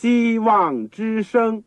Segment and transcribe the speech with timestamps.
[0.00, 1.64] 希望之声。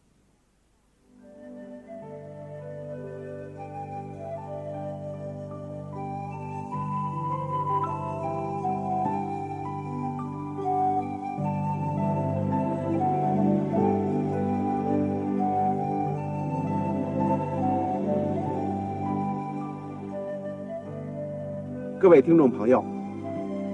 [22.00, 22.82] 各位听众朋友，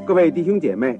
[0.03, 0.99] 各位弟兄姐妹，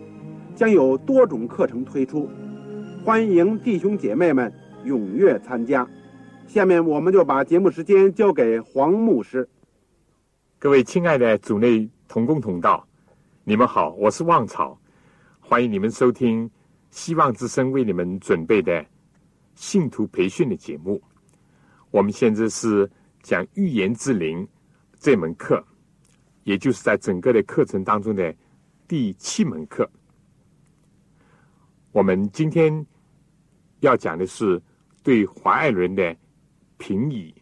[0.61, 2.29] 将有多种课程推出，
[3.03, 4.53] 欢迎弟兄姐妹们
[4.85, 5.89] 踊跃参加。
[6.45, 9.49] 下面我们就把节目时间交给黄牧师。
[10.59, 12.87] 各位亲爱的主内同工同道，
[13.43, 14.79] 你们好，我是旺草，
[15.39, 16.47] 欢迎你们收听
[16.91, 18.85] 希望之声为你们准备的
[19.55, 21.01] 信徒培训的节目。
[21.89, 22.87] 我们现在是
[23.23, 24.47] 讲预言之灵
[24.99, 25.65] 这门课。
[26.43, 28.31] 也就是在整个的课程当中的
[28.87, 29.89] 第七门课，
[31.91, 32.85] 我们今天
[33.81, 34.61] 要讲的是
[35.03, 36.15] 对华爱伦的
[36.77, 37.33] 评议，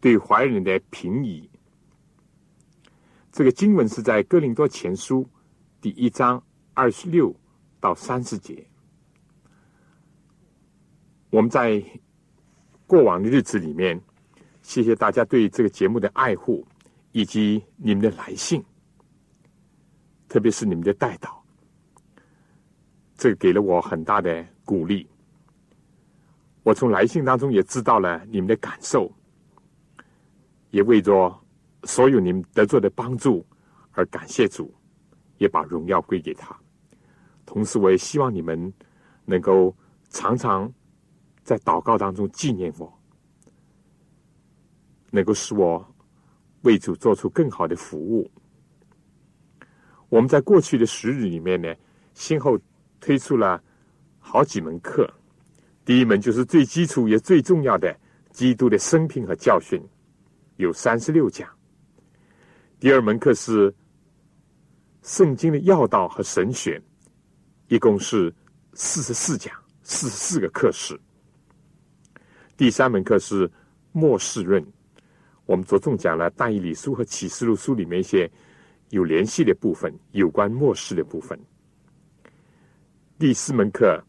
[0.00, 1.50] 对华爱伦的评议。
[3.30, 5.28] 这个经文是在哥林多前书
[5.80, 6.42] 第一章
[6.74, 7.34] 二十六
[7.80, 8.66] 到三十节。
[11.30, 11.82] 我们在
[12.86, 14.00] 过往的日子里面，
[14.62, 16.66] 谢谢大家对这个节目的爱护。
[17.14, 18.64] 以及你们的来信，
[20.30, 21.41] 特别是你们的代祷，
[23.22, 25.08] 这给了我很大的鼓励。
[26.64, 29.08] 我从来信当中也知道了你们的感受，
[30.70, 31.32] 也为着
[31.84, 33.46] 所有你们得做的帮助
[33.92, 34.74] 而感谢主，
[35.38, 36.52] 也把荣耀归给他。
[37.46, 38.74] 同时，我也希望你们
[39.24, 39.72] 能够
[40.10, 40.68] 常常
[41.44, 42.92] 在祷告当中纪念我，
[45.12, 45.88] 能够使我。
[46.62, 48.28] 为主做出更好的服务。
[50.08, 51.72] 我们在过去的十日里面呢，
[52.14, 52.58] 先后
[53.02, 53.60] 推出了
[54.20, 55.12] 好几门课。
[55.84, 57.94] 第一门就是最基础也最重要的
[58.30, 59.82] 基督的生平和教训，
[60.56, 61.46] 有三十六讲。
[62.78, 63.74] 第二门课是
[65.02, 66.80] 圣经的要道和神学，
[67.66, 68.32] 一共是
[68.74, 69.52] 四十四讲，
[69.82, 70.98] 四十四个课时。
[72.56, 73.50] 第三门课是
[73.90, 74.64] 末世论。
[75.44, 78.30] 我们着重讲了《大义理书》和《启示录》书里面一些
[78.90, 81.36] 有联系的部分，有关末世的部分。
[83.22, 84.02] 第四门课，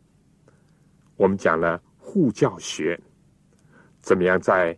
[1.18, 3.00] 我们讲了护教学，
[4.02, 4.76] 怎么样在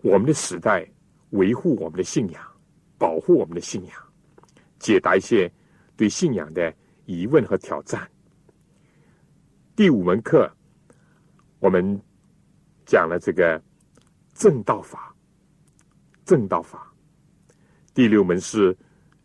[0.00, 0.88] 我们的时代
[1.30, 2.40] 维护我们的信仰，
[2.96, 4.00] 保护我们的信仰，
[4.78, 5.52] 解答一些
[5.96, 6.72] 对信仰的
[7.06, 8.08] 疑问和挑战。
[9.74, 10.48] 第五门课，
[11.58, 12.00] 我们
[12.86, 13.60] 讲了这个
[14.34, 15.12] 正道法。
[16.24, 16.94] 正道法，
[17.92, 18.76] 第六门是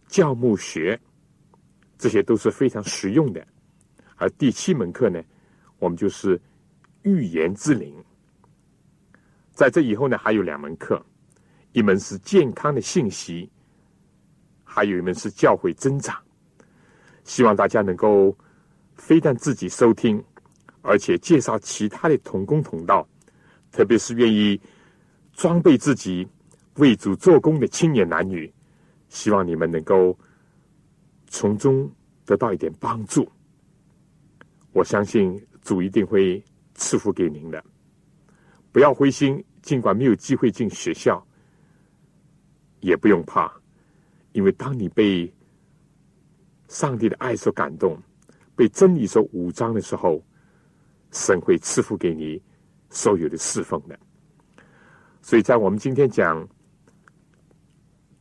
[0.08, 1.00] 教牧学，
[2.00, 3.46] 这些都是非常实用的。
[4.19, 5.19] 而第七门课呢，
[5.80, 6.40] 我们就是
[7.02, 7.96] 预言之灵。
[9.52, 11.03] 在这以后呢，还有两门课，
[11.72, 13.50] 一门是健康的信息，
[14.63, 16.16] 还有一门是教会增长。
[17.24, 18.38] 希望大家能够
[18.96, 20.24] 非但自己收听，
[20.81, 23.07] 而且介绍其他的同工同道，
[23.72, 24.59] 特别是愿意
[25.34, 26.28] 装备自己。
[26.75, 28.50] 为主做工的青年男女，
[29.09, 30.18] 希望你们能够
[31.28, 31.91] 从中
[32.25, 33.30] 得到一点帮助。
[34.80, 36.42] 我相信主一定会
[36.74, 37.62] 赐福给您的。
[38.72, 41.22] 不要灰心，尽管没有机会进学校，
[42.80, 43.52] 也不用怕，
[44.32, 45.30] 因为当你被
[46.70, 48.02] 上帝的爱所感动，
[48.56, 50.24] 被真理所武装的时候，
[51.12, 52.42] 神会赐福给你
[52.90, 54.00] 所有的侍奉的。
[55.22, 56.48] 所以在我们今天讲。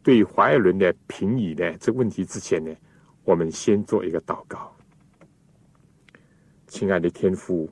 [0.01, 2.75] 对华爱伦的评语呢这问题之前呢，
[3.25, 4.75] 我们先做一个祷告。
[6.69, 7.69] 亲爱的天父，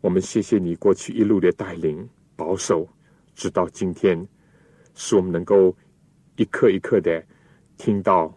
[0.00, 2.88] 我们谢谢你过去一路的带领保守，
[3.34, 4.26] 直到今天，
[4.94, 5.76] 使我们能够
[6.36, 7.22] 一刻一刻的
[7.76, 8.34] 听到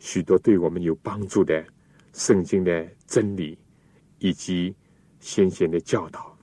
[0.00, 1.64] 许多对我们有帮助的
[2.12, 3.56] 圣经的真理
[4.18, 4.74] 以及
[5.20, 6.36] 先贤的教导。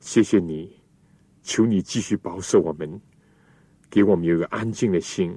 [0.00, 0.78] 谢谢你，
[1.42, 3.00] 求你继续保守我们。
[3.88, 5.36] 给我们有一个安静的心，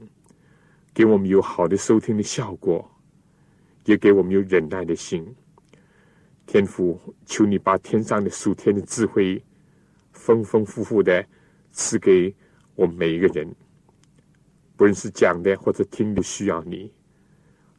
[0.93, 2.87] 给我们有好的收听的效果，
[3.85, 5.25] 也给我们有忍耐的心。
[6.45, 9.41] 天父，求你把天上的属天的智慧
[10.11, 11.25] 丰丰富富的
[11.71, 12.33] 赐给
[12.75, 13.47] 我们每一个人，
[14.75, 16.91] 不论是讲的或者听的，需要你。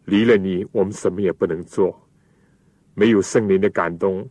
[0.06, 2.00] 离了你，我们什么也不能做。
[2.94, 4.28] 没有圣灵的感动，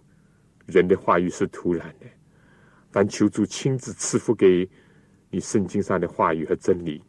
[0.66, 2.06] 人的话语是徒然的。
[2.92, 4.70] 但求主亲自赐福给
[5.30, 7.02] 你圣经上的话语和真理，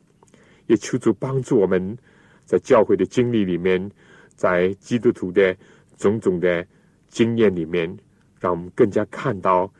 [0.67, 1.97] 也求主帮助我们
[2.45, 3.91] 在教会的经历里面，
[4.35, 5.55] 在基督徒的
[5.99, 6.67] 种种的
[7.15, 7.97] 经验里面，
[8.41, 9.73] 让我们更加看到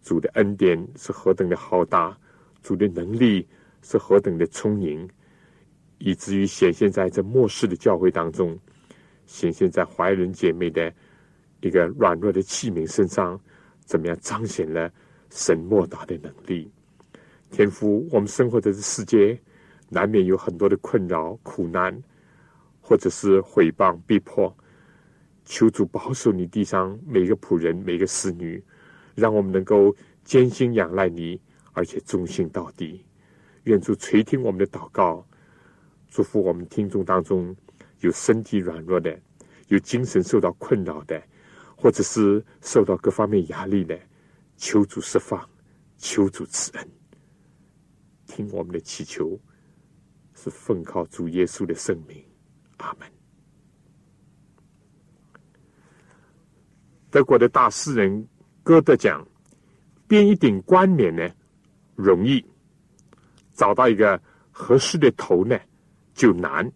[0.00, 2.16] 主的恩典是何等的浩大，
[2.62, 3.44] 主的能力
[3.82, 5.08] 是何等的充盈。
[5.98, 8.56] 以至于显现在这末世的教会当中，
[9.26, 10.92] 显现在怀仁姐妹的
[11.62, 13.38] 一个软弱的器皿身上，
[13.84, 14.88] 怎么样彰显了
[15.30, 16.70] 神莫大的能力？
[17.50, 19.36] 天父，我们生活在这世界，
[19.88, 22.00] 难免有很多的困扰、苦难，
[22.80, 24.56] 或者是毁谤、逼迫。
[25.44, 28.62] 求主保守你地上每个仆人、每个侍女，
[29.14, 29.94] 让我们能够
[30.24, 31.40] 艰辛仰赖你，
[31.72, 33.04] 而且忠心到底。
[33.64, 35.26] 愿主垂听我们的祷告。
[36.08, 37.56] 祝福我们听众当中
[38.00, 39.18] 有身体软弱的，
[39.68, 41.22] 有精神受到困扰的，
[41.74, 43.98] 或者是受到各方面压力的，
[44.56, 45.48] 求主释放，
[45.96, 46.88] 求主慈恩，
[48.26, 49.40] 听我们的祈求，
[50.34, 52.22] 是奉靠主耶稣的圣名，
[52.76, 53.21] 阿门。
[57.12, 58.26] 德国的大诗人
[58.64, 59.24] 歌德讲
[60.08, 61.28] ：“编一顶冠冕呢，
[61.94, 62.42] 容易；
[63.52, 64.20] 找到一个
[64.50, 65.56] 合适的头呢。”
[66.14, 66.70] 就难。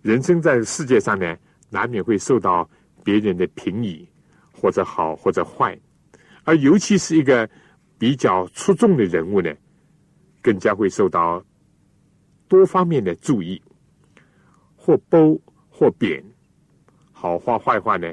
[0.00, 1.36] 人生在世界上呢，
[1.68, 2.68] 难免会受到
[3.04, 4.08] 别人的评语，
[4.50, 5.78] 或者好或者坏，
[6.44, 7.48] 而尤其是一个
[7.98, 9.54] 比较出众的人物呢，
[10.40, 11.44] 更加会受到
[12.48, 13.60] 多方面的注意，
[14.74, 15.38] 或褒
[15.68, 16.24] 或贬，
[17.12, 18.10] 好话坏话呢，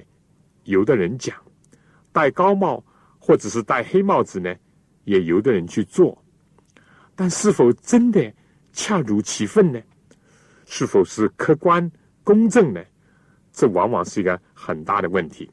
[0.67, 1.35] 有的人讲，
[2.11, 2.83] 戴高帽
[3.17, 4.53] 或者是戴黑帽子呢，
[5.05, 6.21] 也有的人去做，
[7.15, 8.33] 但是否真的？
[8.73, 9.81] 恰如其分呢？
[10.65, 11.89] 是否是客观
[12.23, 12.83] 公正呢？
[13.51, 15.49] 这往往是一个很大的问题。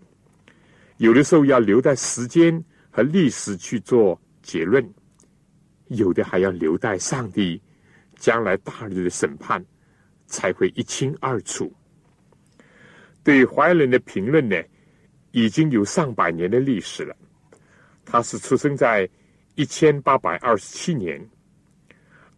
[0.98, 4.86] 有的时候要留待时间和历史去做结论，
[5.86, 7.62] 有的还要留待上帝
[8.16, 9.64] 将来大日的审判
[10.26, 11.72] 才会一清二楚。
[13.22, 14.62] 对怀仁的评论呢，
[15.34, 17.14] 已经有上百年的历史了。
[18.04, 19.08] 他是出生在
[19.54, 21.20] 一千八百二十七年。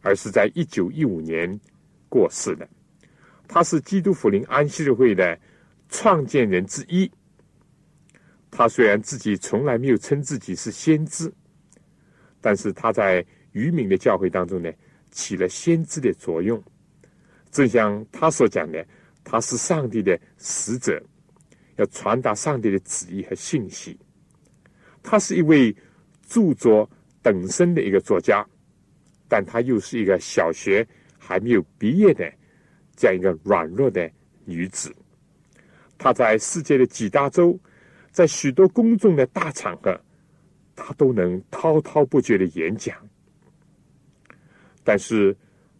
[0.03, 1.59] 而是在一九一五年
[2.09, 2.69] 过世的。
[3.49, 5.37] 他是基督福临安息日会的
[5.89, 7.11] 创建人之一。
[8.49, 11.33] 他虽然自己从来没有称自己是先知，
[12.41, 14.73] 但是他在渔民的教会当中呢，
[15.11, 16.63] 起了先知的作用。
[17.51, 18.87] 正像他所讲的，
[19.25, 21.03] 他是上帝的使者，
[21.77, 23.99] 要传达上帝的旨意和信息。
[25.03, 25.75] 他是一位
[26.27, 26.91] 著作
[27.23, 28.47] 等身的一个作家。
[29.29, 30.87] 但她又是一个小学
[31.19, 32.33] 还没有毕业的
[32.95, 34.09] 这样一个软弱的
[34.45, 34.95] 女子。
[35.99, 37.59] 她在世界的几大洲，
[38.13, 40.01] 在许多公众的大场合，
[40.77, 42.97] 她都能滔滔不绝的演讲。
[44.85, 45.37] 但是，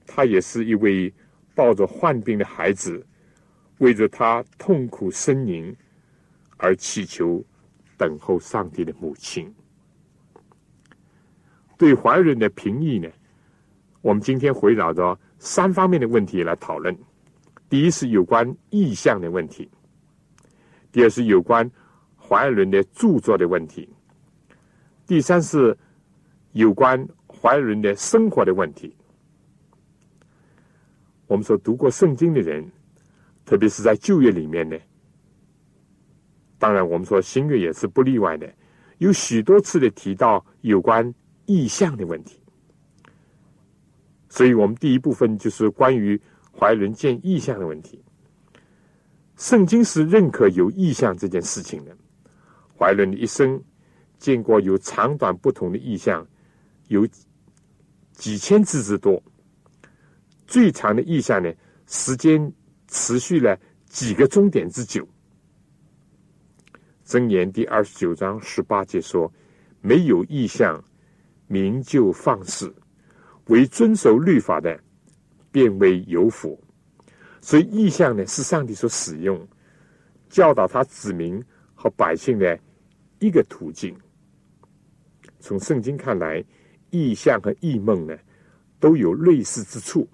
[0.09, 1.15] 她也是一位
[1.55, 3.07] 抱着患病的孩子，
[3.79, 5.73] 为着他痛苦呻吟
[6.57, 7.45] 而祈求、
[7.97, 9.53] 等候上帝的母亲。
[11.79, 13.09] 对怀人的评议呢？
[14.01, 16.97] 我们今天围绕着三方面的问题来讨论：
[17.69, 19.69] 第一是有关意象的问题；
[20.91, 21.71] 第二是有关
[22.17, 23.87] 怀尔伦的著作的问题；
[25.07, 25.77] 第三是
[26.53, 28.97] 有关怀尔伦的生活的问题。
[31.27, 32.65] 我们说读过圣经的人，
[33.45, 34.79] 特别是在旧约里面呢，
[36.59, 38.53] 当然我们说新约也是不例外的，
[38.99, 42.41] 有许多次的提到有关意象的问题。
[44.29, 46.21] 所以我们第一部分就是关于
[46.53, 48.03] 怀人见异象的问题。
[49.37, 51.97] 圣经是认可有异象这件事情的。
[52.79, 53.63] 怀伦的一生
[54.19, 56.27] 见过有长短不同的异象，
[56.89, 57.07] 有
[58.13, 59.23] 几千次之多。
[60.47, 61.53] 最长的异象呢，
[61.87, 62.53] 时间
[62.89, 63.59] 持续了
[63.89, 65.07] 几个钟点之久。
[67.07, 69.33] 箴言第二十九章十八节说
[69.81, 70.83] ：“没有意象，
[71.47, 72.75] 民就放肆。”
[73.47, 74.77] 为遵守律法的，
[75.53, 76.61] 变为有福。
[77.41, 79.47] 所以意象呢，是上帝所使用
[80.29, 81.41] 教导他子民
[81.77, 82.59] 和百姓的
[83.21, 83.97] 一个途径。
[85.39, 86.45] 从圣经看来，
[86.91, 88.19] 意象和异梦呢，
[88.81, 90.09] 都有类似之处，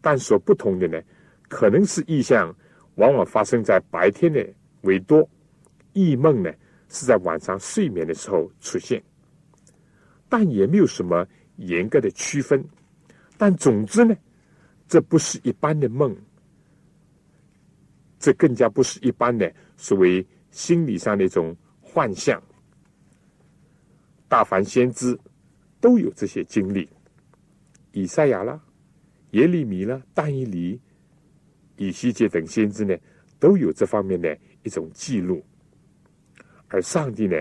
[0.00, 1.02] 但所不同的呢，
[1.48, 2.54] 可能是意象
[2.94, 4.46] 往往发生在白天的
[4.82, 5.28] 为多，
[5.96, 6.52] 异梦呢
[6.90, 9.02] 是在晚上睡眠的时候出现，
[10.28, 11.26] 但也没有什么
[11.56, 12.62] 严格的区分。
[13.38, 14.14] 但总之呢，
[14.86, 16.14] 这不是一般的梦，
[18.18, 22.42] 这更加不是一般的所谓心理上的一种幻象。
[24.28, 25.18] 大凡先知
[25.80, 26.86] 都有这些经历，
[27.92, 28.60] 以赛亚啦、
[29.30, 30.78] 耶利米啦、但以理、
[31.76, 32.94] 以西结等先知呢，
[33.38, 35.42] 都有这方面的一种记录。
[36.68, 37.36] 而上帝呢，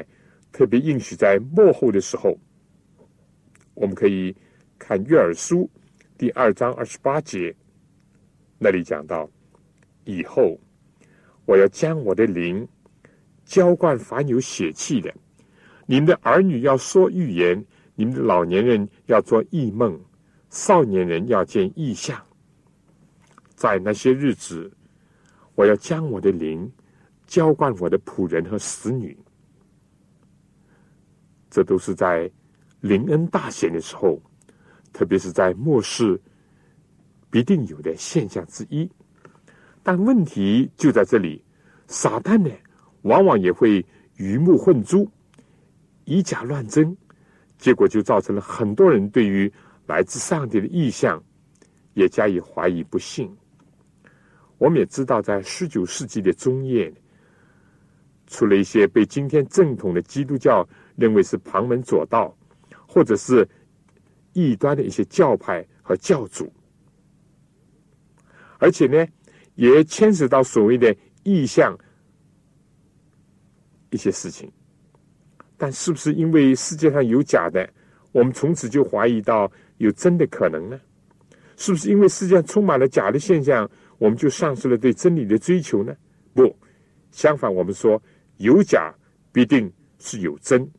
[0.52, 2.38] 特别应许在幕后的时候，
[3.74, 4.36] 我们可以
[4.78, 5.70] 看约珥书
[6.18, 7.56] 第二章二十八节，
[8.58, 9.30] 那里讲到：
[10.04, 10.60] 以后
[11.46, 12.68] 我要将我的灵
[13.44, 15.14] 浇灌凡有血气的。
[15.86, 17.64] 你们的儿女要说预言，
[17.96, 20.00] 你们的老年人要做异梦，
[20.50, 22.20] 少年人要见异象。
[23.56, 24.72] 在那些日子，
[25.54, 26.72] 我要将我的灵
[27.28, 29.18] 浇灌我的仆人和使女。
[31.50, 32.30] 这都是在
[32.82, 34.22] 临恩大显的时候，
[34.92, 36.20] 特别是在末世
[37.30, 38.90] 必定有的现象之一。
[39.82, 41.44] 但问题就在这里，
[41.88, 42.50] 撒旦呢，
[43.04, 43.86] 往往也会
[44.18, 45.10] 鱼目混珠。
[46.04, 46.96] 以假乱真，
[47.58, 49.52] 结果就造成了很多人对于
[49.88, 51.24] 来自上帝的意象
[51.94, 53.34] 也加以怀疑不信。
[54.58, 56.94] 我们也知道，在十九世纪的中叶，
[58.28, 62.36] 出了一些被今天正统的基督教认为是旁门左道，
[62.88, 63.48] 或者是
[64.34, 66.52] 异端的一些教派和教主，
[68.58, 69.08] 而且呢，
[69.56, 71.78] 也牵扯到所谓的意象
[73.92, 74.52] 一些事情。
[75.58, 77.70] 但是不是因为世界上有假的，
[78.12, 80.80] 我们从此就怀疑到有真的可能呢？
[81.56, 85.96] 是不是因为世界上充满了假的现象，我们就丧失了对真理的追求呢？
[86.34, 86.54] 不，
[87.12, 88.02] 相反，我们说
[88.38, 88.94] 有假
[89.32, 90.70] 必定是有真，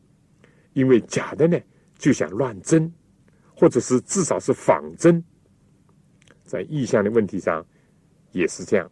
[0.73, 1.59] 因为假的呢
[1.97, 2.91] 就想乱真，
[3.55, 5.23] 或者是至少是仿真。
[6.43, 7.65] 在意象的问题上
[8.31, 8.89] 也是这样。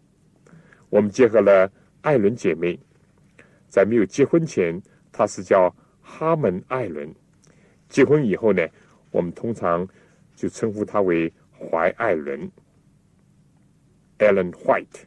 [0.89, 2.79] 我们结合了艾伦姐妹，
[3.69, 4.81] 在没有结婚前。
[5.12, 7.13] 她是叫哈门艾伦，
[7.88, 8.67] 结婚以后呢，
[9.12, 9.88] 我们通常
[10.36, 12.51] 就称呼她为怀艾伦
[14.19, 15.05] （Ellen White）。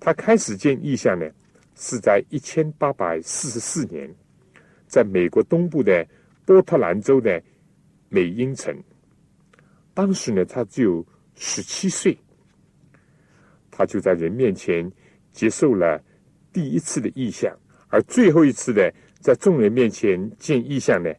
[0.00, 1.30] 他开始见异象呢，
[1.84, 4.08] 是在一千八百四十四年，
[4.86, 6.06] 在美国东部的
[6.46, 7.42] 波特兰州的
[8.08, 8.72] 美因城。
[9.92, 12.16] 当时呢，他只有十七岁，
[13.68, 14.88] 他就在人面前
[15.32, 16.00] 接受了
[16.52, 17.52] 第一次的异象。
[17.88, 21.12] 而最后一次呢，在众人面前见异象呢，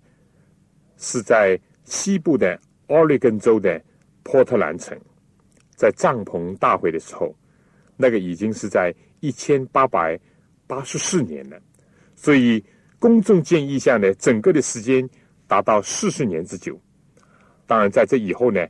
[0.96, 3.84] 是在西部的奥利根州的
[4.24, 4.98] 波特兰城，
[5.76, 7.36] 在帐篷大会的时候，
[7.98, 10.18] 那个已经是在一千八百
[10.74, 11.62] 八十四年了。
[12.16, 12.64] 所以
[13.00, 15.08] 公众见异象呢，整个的时间
[15.48, 16.80] 达到四十年之久。
[17.66, 18.66] 当然，在这以后呢，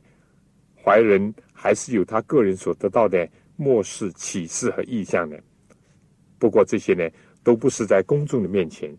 [0.82, 5.40] 怀仁还是有他个人所得到的末世启示和异象的。
[6.38, 7.08] 不过这些呢。
[7.44, 8.90] 都不是在公众的面前，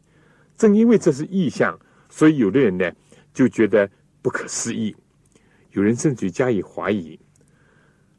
[0.55, 1.75] 正因为这是意象，
[2.09, 2.91] 所以有的人呢
[3.33, 3.89] 就觉得
[4.21, 4.95] 不可思议，
[5.71, 7.19] 有人甚至加以怀疑。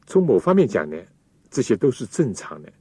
[0.04, 0.96] 从某方面讲呢，
[1.48, 2.72] 这些都是正常的。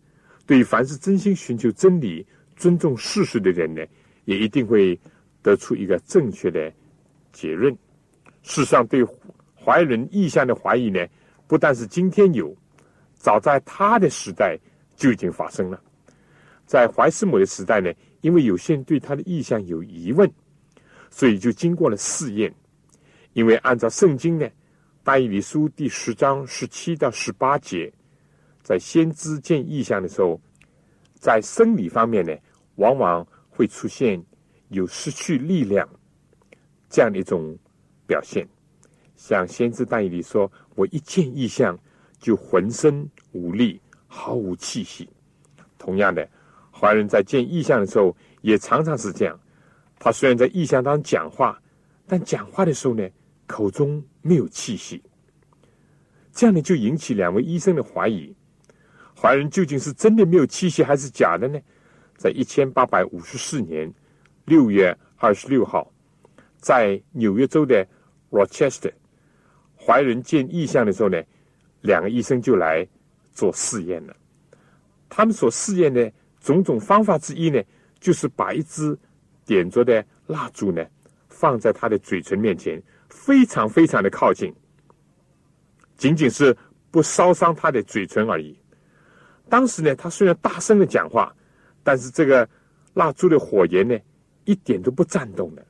[0.45, 2.25] 对于凡是真心寻求真理、
[2.55, 3.83] 尊重事实的人呢，
[4.25, 4.99] 也一定会
[5.41, 6.71] 得出一个正确的
[7.31, 7.75] 结论。
[8.43, 9.03] 事实上，对
[9.55, 11.03] 怀仁意象的怀疑呢，
[11.47, 12.55] 不但是今天有，
[13.15, 14.57] 早在他的时代
[14.95, 15.81] 就已经发生了。
[16.67, 20.31] 在怀斯姆的时代呢，因为有些人对他的意向有疑问，
[21.09, 22.53] 所以就经过了试验。
[23.33, 24.45] 因为按照圣经呢，
[25.03, 27.91] 《大以理书》第十章十七到十八节，
[28.65, 30.41] 在先知见意象的时候，
[31.13, 32.35] 在生理方面呢，
[32.77, 34.19] 往往会出现
[34.69, 35.87] 有失去力量
[36.89, 37.55] 这样的一种
[38.07, 38.47] 表现。
[39.15, 41.77] 像先知大以理说：“我一见意象，
[42.17, 45.07] 就浑身无力，毫无气息。”
[45.77, 46.27] 同样的。
[46.71, 49.39] 华人在见异象的时候，也常常是这样。
[49.97, 51.61] 他虽然在异象当中讲话，
[52.07, 53.07] 但讲话的时候呢，
[53.45, 55.01] 口中没有气息。
[56.33, 58.35] 这样呢，就引起两位医生的怀疑：
[59.25, 61.59] 怀人究竟是真的没有气息，还是假的呢？
[62.15, 63.91] 在一千八百五十四年
[64.45, 65.91] 六月二十六号，
[66.59, 67.83] 在纽约州的
[68.29, 68.93] Rochester，
[69.75, 71.19] 怀人见异象的时候呢，
[71.81, 72.87] 两个医生就来
[73.31, 74.15] 做试验了。
[75.09, 76.11] 他们所试验的。
[76.39, 77.59] 种种方法之一呢，
[77.99, 78.95] 就是把一支
[79.47, 80.85] 点着的蜡烛呢，
[81.27, 82.79] 放在他的嘴唇面前，
[83.09, 84.53] 非常非常的靠近，
[85.97, 86.55] 仅仅是
[86.91, 88.55] 不烧伤他的嘴唇而已。
[89.49, 91.33] 当时呢，他虽然大声的讲话，
[91.83, 92.47] 但是这个
[92.93, 93.97] 蜡烛的火焰呢，
[94.43, 95.65] 一点都不颤动的。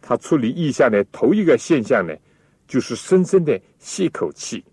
[0.00, 2.14] 他处理意象的头一个现象呢，
[2.66, 4.64] 就是深深的吸一口气。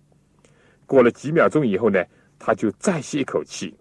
[0.86, 2.04] 过了几秒钟以后呢，
[2.40, 3.76] 他就再吸一口气，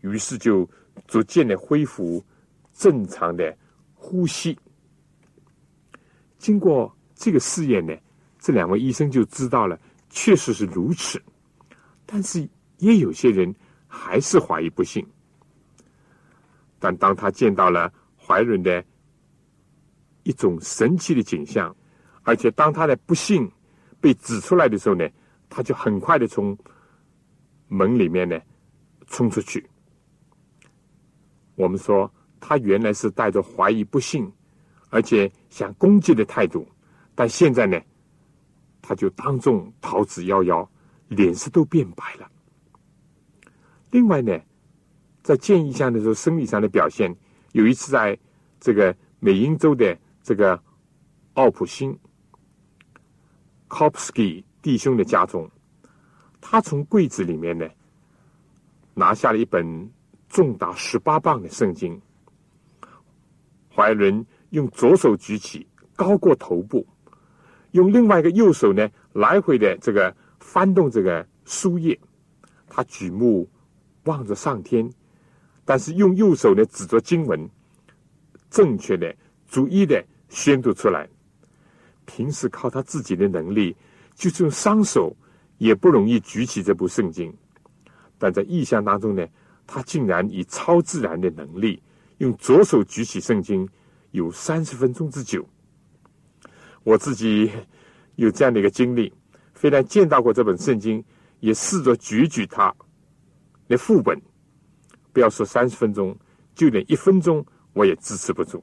[0.00, 0.68] 于是就
[1.06, 2.24] 逐渐的恢复
[2.72, 3.56] 正常的
[3.94, 4.58] 呼吸。
[6.38, 7.94] 经过这个试验呢，
[8.40, 9.78] 这两位医生就知道了，
[10.10, 11.22] 确实是如此。
[12.04, 12.48] 但是
[12.82, 13.54] 也有些人
[13.86, 15.06] 还是怀疑不信。
[16.78, 18.84] 但当他见到了怀仁的
[20.24, 21.74] 一种神奇的景象，
[22.24, 23.48] 而且当他的不幸
[24.00, 25.08] 被指出来的时候呢？
[25.54, 26.56] 他就很快的从
[27.68, 28.40] 门里面呢
[29.06, 29.62] 冲出去。
[31.56, 32.10] 我们说
[32.40, 34.32] 他原来是带着怀疑、不信，
[34.88, 36.66] 而且想攻击的态度，
[37.14, 37.78] 但现在呢，
[38.80, 40.66] 他就当众逃之夭夭，
[41.08, 42.31] 脸色都变白了。
[43.92, 44.36] 另外呢，
[45.22, 47.14] 在见异象的时候，生理上的表现，
[47.52, 48.18] 有一次在
[48.58, 50.60] 这个美英州的这个
[51.34, 51.96] 奥普星
[53.68, 54.42] （Kopsky）。
[54.62, 55.50] 弟兄的家中，
[56.40, 57.68] 他从柜子里面呢
[58.94, 59.90] 拿下了一本
[60.28, 62.00] 重达十八磅的圣经。
[63.74, 66.86] 怀伦用左手举起，高过头部，
[67.72, 71.98] 用另外一个右手呢来回的这个翻动这个书页。
[72.68, 73.50] 他举目
[74.04, 74.90] 望着上天，
[75.64, 77.48] 但是用右手呢指着经文，
[78.50, 79.14] 正确的、
[79.48, 81.08] 逐一的宣读出来。
[82.06, 83.76] 平时靠他自己的能力。
[84.14, 85.16] 就是用双手
[85.56, 87.34] 也不容易举起这部圣经，
[88.18, 89.26] 但在意象当中呢，
[89.66, 91.82] 他竟然以超自然的能力，
[92.18, 93.66] 用左手举起圣经，
[94.10, 95.48] 有三十分钟之久。
[96.84, 97.50] 我自己
[98.16, 99.10] 有这样的一个经历，
[99.54, 101.02] 非但见到过这本圣经，
[101.40, 102.72] 也试着举举它
[103.72, 104.20] 的副本。
[105.12, 106.16] 不要说三十分钟，
[106.54, 108.62] 就连一分钟我也支持不住。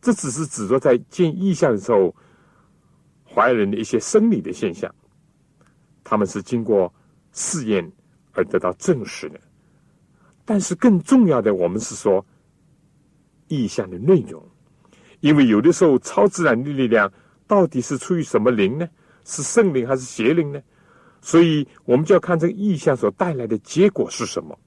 [0.00, 2.14] 这只是指着在见意象的时候。
[3.34, 4.94] 怀人的一些生理的现象，
[6.04, 6.92] 他们是经过
[7.32, 7.90] 试验
[8.32, 9.40] 而得到证实的。
[10.44, 12.22] 但是更重要的，我们是说
[13.48, 14.46] 意象的内容，
[15.20, 17.10] 因为有的时候超自然的力量
[17.46, 18.86] 到底是出于什么灵呢？
[19.24, 20.60] 是圣灵还是邪灵呢？
[21.22, 24.58] 所以我们就要看这个意象所带来的结果是什么：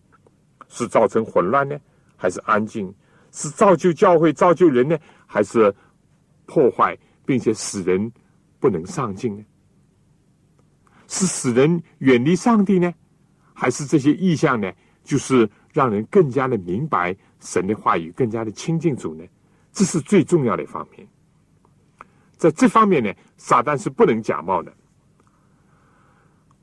[0.68, 1.78] 是造成混乱呢，
[2.16, 2.92] 还是安静？
[3.32, 5.72] 是造就教会、造就人呢，还是
[6.46, 8.12] 破坏并且使人？
[8.58, 9.44] 不能上进呢？
[11.08, 12.92] 是使人远离上帝呢，
[13.54, 14.72] 还是这些意象呢？
[15.04, 19.24] 就是让人更加的明白神的话语，更加的亲近主呢？
[19.72, 21.06] 这是最重要的一方面。
[22.38, 24.74] 在这方面呢，撒旦是不能假冒的。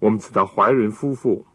[0.03, 1.47] 我们知道怀仁夫妇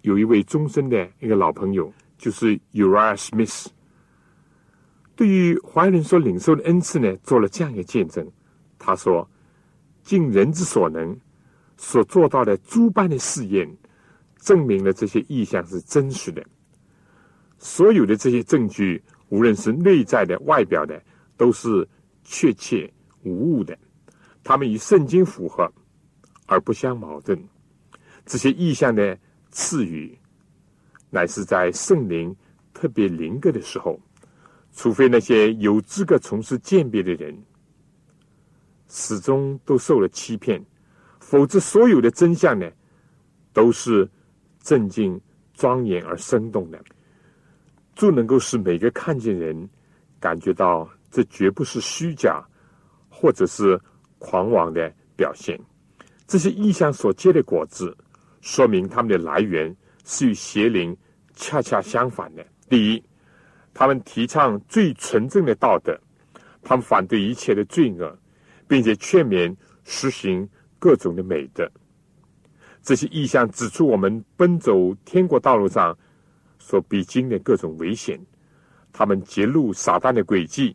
[0.00, 3.66] 有一位终身的一个老朋友，就是 Uriah Smith，
[5.14, 8.28] 对于怀仁所领受的恩赐呢，做了这样一个见证。
[8.76, 9.30] 他说
[10.02, 11.16] ：“尽人之所能，
[11.76, 13.72] 所做到的诸般的试验，
[14.38, 16.44] 证明了这些意象是真实的。
[17.56, 21.00] 所有的这些证据，无论是内在的、外表的，
[21.36, 21.88] 都是
[22.24, 23.78] 确切无误的。
[24.42, 25.72] 他们与圣经符合，
[26.52, 27.42] 而不相矛盾。
[28.26, 29.18] 这些意象的
[29.50, 30.16] 赐予，
[31.08, 32.36] 乃是在圣灵
[32.74, 33.98] 特别灵格的时候，
[34.72, 37.34] 除非那些有资格从事鉴别的人。”
[38.94, 40.62] 始终都受了欺骗，
[41.18, 42.70] 否则所有的真相呢，
[43.54, 44.06] 都是
[44.60, 45.18] 镇静、
[45.54, 46.78] 庄严而生动的，
[47.94, 49.66] 就能够使每个看见人
[50.20, 52.44] 感觉到这绝不是虚假
[53.08, 53.80] 或者是
[54.18, 55.58] 狂妄的表现。
[56.32, 57.94] 这些意象所结的果子，
[58.40, 60.96] 说明他们的来源是与邪灵
[61.34, 62.42] 恰恰相反的。
[62.70, 63.04] 第一，
[63.74, 65.94] 他们提倡最纯正的道德，
[66.62, 68.18] 他们反对一切的罪恶。
[68.66, 71.70] 并且劝勉实行各种的美德，
[72.82, 75.94] 这些意象指出我们奔走天国道路上
[76.58, 78.18] 所必经的各种危险，
[78.90, 80.74] 他们揭露撒旦的诡计，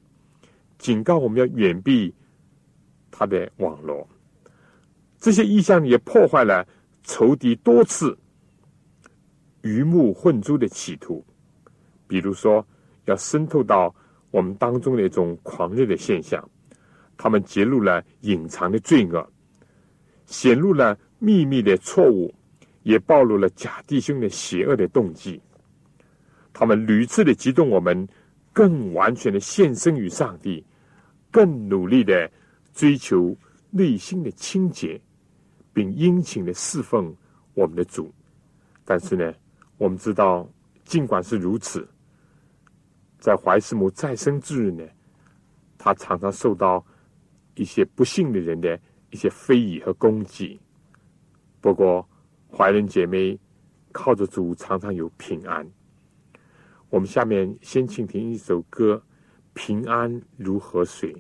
[0.78, 2.14] 警告我们要远避
[3.10, 4.08] 他的网络。
[5.28, 6.66] 这些意象也破坏了
[7.04, 8.18] 仇敌多次
[9.62, 11.22] 鱼目混珠的企图，
[12.08, 12.66] 比如说
[13.04, 13.94] 要渗透到
[14.32, 16.42] 我们当中的一种狂热的现象。
[17.18, 19.30] 他们揭露了隐藏的罪恶，
[20.28, 22.34] 显露了秘密的错误，
[22.84, 25.42] 也暴露了假弟兄的邪恶的动机。
[26.54, 28.08] 他们屡次的激动我们，
[28.54, 30.64] 更完全的献身于上帝，
[31.30, 32.32] 更努力的
[32.74, 33.36] 追求
[33.72, 35.02] 内心的清洁，
[35.78, 37.16] 并殷勤的侍奉
[37.54, 38.12] 我们的主。
[38.84, 39.32] 但是呢，
[39.78, 40.50] 我们知道
[40.84, 41.88] 尽管是如此，
[43.20, 44.84] 在怀斯母再生之日呢，
[45.78, 46.84] 他常常受到
[47.54, 48.80] 一些不幸的人的
[49.12, 50.60] 一些非议和攻击。
[51.62, 52.04] 不过，
[52.52, 53.40] 怀仁姐妹
[53.92, 55.70] 靠着主，常常有平安。
[56.90, 58.96] 我们下面先请听一首歌，
[59.54, 61.14] 《平安如河水》。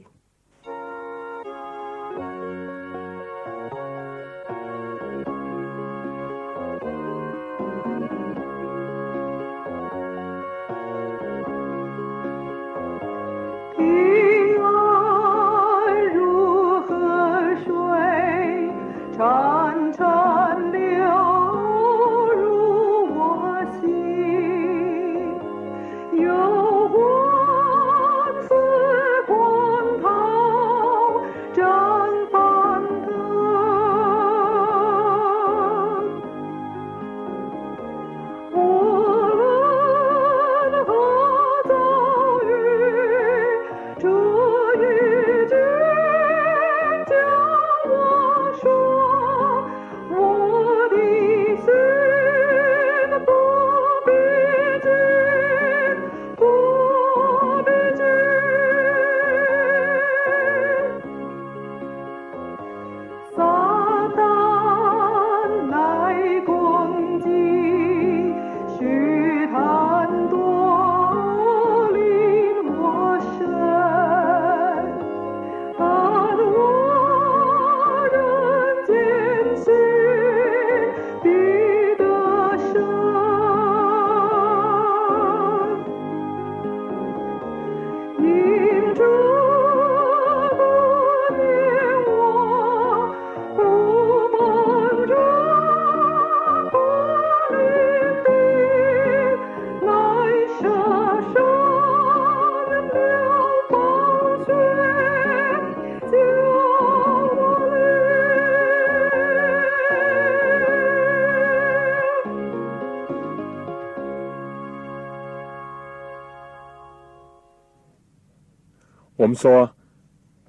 [119.27, 119.69] 我们说，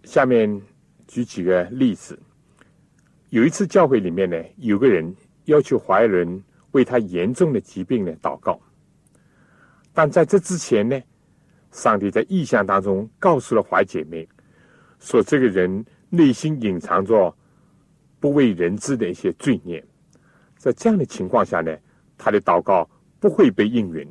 [0.04, 0.62] 下面
[1.08, 2.16] 举几个例子。
[3.30, 5.12] 有一次教会里面呢，有个人
[5.46, 8.60] 要求怀仁为他严重的疾病呢祷告，
[9.92, 10.96] 但在这之前呢，
[11.72, 14.28] 上帝在意象当中告诉了怀姐妹，
[15.00, 17.36] 说这个人内心隐藏着
[18.20, 19.84] 不为人知的一些罪孽，
[20.56, 21.76] 在这样的情况下呢，
[22.16, 22.88] 他的祷告
[23.18, 24.08] 不会被应允，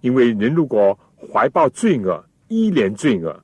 [0.00, 0.98] 因为人如果
[1.30, 3.41] 怀抱罪恶，依恋罪恶。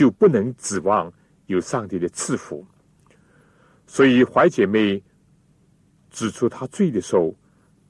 [0.00, 1.12] 就不能指望
[1.44, 2.66] 有上帝的赐福，
[3.86, 5.04] 所以怀姐妹
[6.08, 7.36] 指出他罪的时候，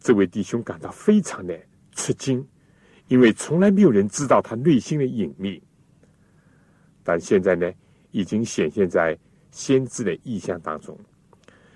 [0.00, 1.56] 这位弟兄感到非常的
[1.92, 2.44] 吃惊，
[3.06, 5.62] 因为从来没有人知道他内心的隐秘。
[7.04, 7.72] 但现在呢，
[8.10, 9.16] 已经显现在
[9.52, 10.98] 先知的意象当中。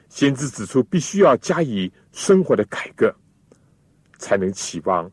[0.09, 3.15] 先知指出，必须要加以生活的改革，
[4.19, 5.09] 才能期望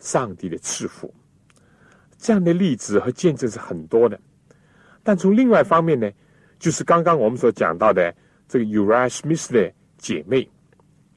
[0.00, 1.10] 上帝的赐福。
[2.18, 4.20] 这样的例子和见证是很多的。
[5.10, 6.08] 但从另外方面呢，
[6.56, 8.14] 就是刚刚我们所讲到的
[8.46, 10.48] 这个 u r i a Smith 的姐妹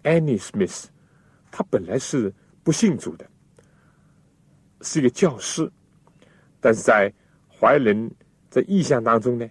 [0.02, 0.86] Annie Smith，
[1.52, 3.26] 她本来是不信主的，
[4.82, 5.72] 是一个教师，
[6.60, 7.14] 但是在
[7.48, 8.10] 怀仁
[8.50, 9.48] 在意象当中呢，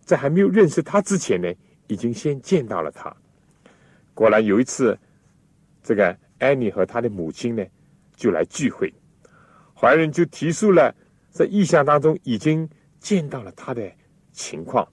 [0.00, 1.52] 在还没有认识他之前呢，
[1.86, 3.14] 已经先见到了他。
[4.14, 4.98] 果然有一次，
[5.82, 7.62] 这个 Annie 和他的母亲呢
[8.16, 8.90] 就来聚会，
[9.78, 10.94] 怀仁就提出了
[11.28, 12.66] 在意象当中已经。
[13.02, 13.92] 见到了他的
[14.30, 14.88] 情况，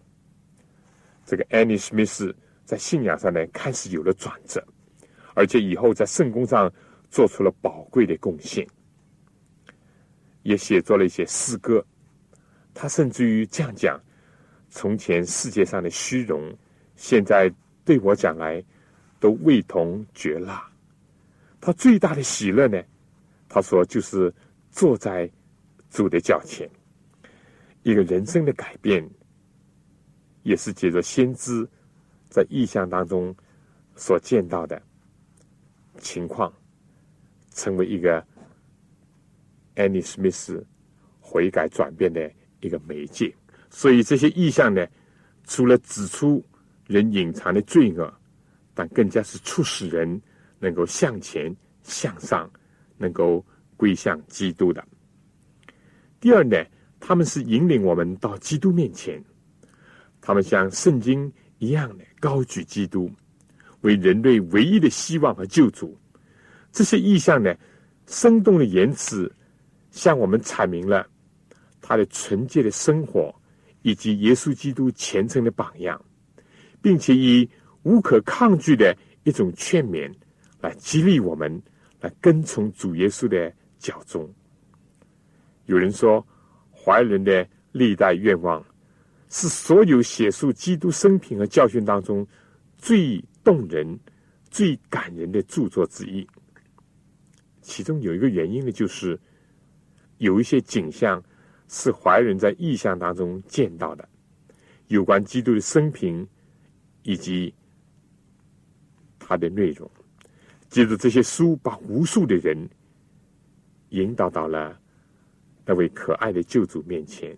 [1.23, 4.61] 这个安妮·史密斯在信仰上呢开始有了转折，
[5.35, 6.71] 而且以后在圣功上
[7.11, 8.67] 做出了宝贵的贡献，
[10.41, 11.85] 也写作了一些诗歌。
[12.73, 14.01] 他甚至于这样讲：
[14.69, 16.51] 从前世界上的虚荣，
[16.95, 17.51] 现在
[17.85, 18.63] 对我讲来
[19.19, 20.67] 都味同嚼蜡。
[21.61, 22.81] 他最大的喜乐呢，
[23.47, 24.33] 他说就是
[24.71, 25.29] 坐在
[25.91, 26.67] 主的脚前。
[27.83, 29.09] 一个人生的改变，
[30.43, 31.67] 也是借着先知
[32.29, 33.35] 在意象当中
[33.95, 34.81] 所见到的
[35.97, 36.53] 情况，
[37.51, 38.25] 成为一个
[39.75, 40.65] 安妮·史密斯
[41.19, 43.33] 悔改转变的一个媒介。
[43.69, 44.85] 所以这些意象呢，
[45.45, 46.43] 除了指出
[46.85, 48.13] 人隐藏的罪恶，
[48.73, 50.21] 但更加是促使人
[50.59, 52.49] 能够向前向上，
[52.97, 53.45] 能够
[53.77, 54.85] 归向基督的。
[56.19, 56.57] 第二呢？
[57.09, 59.19] 他们是引领我们到基督面前，
[60.21, 63.09] 他们像圣经一样的高举基督
[63.81, 65.97] 为人类唯一的希望和救主。
[66.71, 67.51] 这些意象呢，
[68.05, 69.33] 生动的言辞，
[69.89, 71.07] 向我们阐明了
[71.81, 73.33] 他的纯洁的生活，
[73.81, 75.99] 以及耶稣基督虔诚的榜样，
[76.79, 77.49] 并且以
[77.81, 80.13] 无可抗拒的一种劝勉
[80.61, 81.59] 来激励我们，
[82.01, 84.31] 来跟从主耶稣的脚踪。
[85.65, 86.23] 有人说，
[86.83, 88.63] 怀仁的历代愿望
[89.29, 92.25] 是所有写述基督生平和教训当中
[92.77, 93.99] 最动人、
[94.49, 96.25] 最感人的著作之一。
[97.61, 99.19] 其中有一个原因呢，就是
[100.17, 101.23] 有一些景象
[101.67, 104.07] 是怀仁在意象当中见到的，
[104.87, 106.27] 有关基督的生平
[107.03, 107.53] 以及
[109.19, 109.89] 他的内容。
[110.69, 112.57] 接着，这些书把无数的人
[113.89, 114.79] 引导到了
[115.69, 117.37] 那位可爱的救主面前，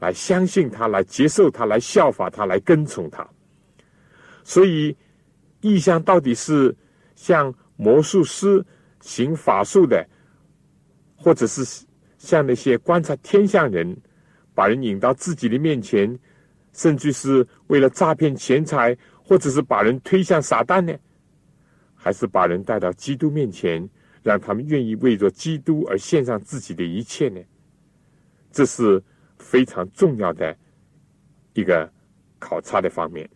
[0.00, 3.24] 来相信他，来接受他，来效法他，来跟从他。
[4.42, 4.96] 所以，
[5.60, 6.74] 意象到底是
[7.14, 8.66] 像魔术师？
[9.00, 10.04] 行法术的，
[11.14, 11.86] 或者是
[12.18, 13.96] 像那些观察天象人，
[14.54, 16.18] 把人引到自己的面前，
[16.72, 20.92] 甚至是为了诈骗钱财，或者是把人推向撒旦呢？
[21.94, 23.88] 还是把人带到基督面前，
[24.20, 27.40] 让他们愿意为着基督而献上自己的一切呢？
[28.52, 29.02] 这是
[29.38, 30.56] 非常重要的
[31.54, 31.90] 一个
[32.38, 33.28] 考察的方面。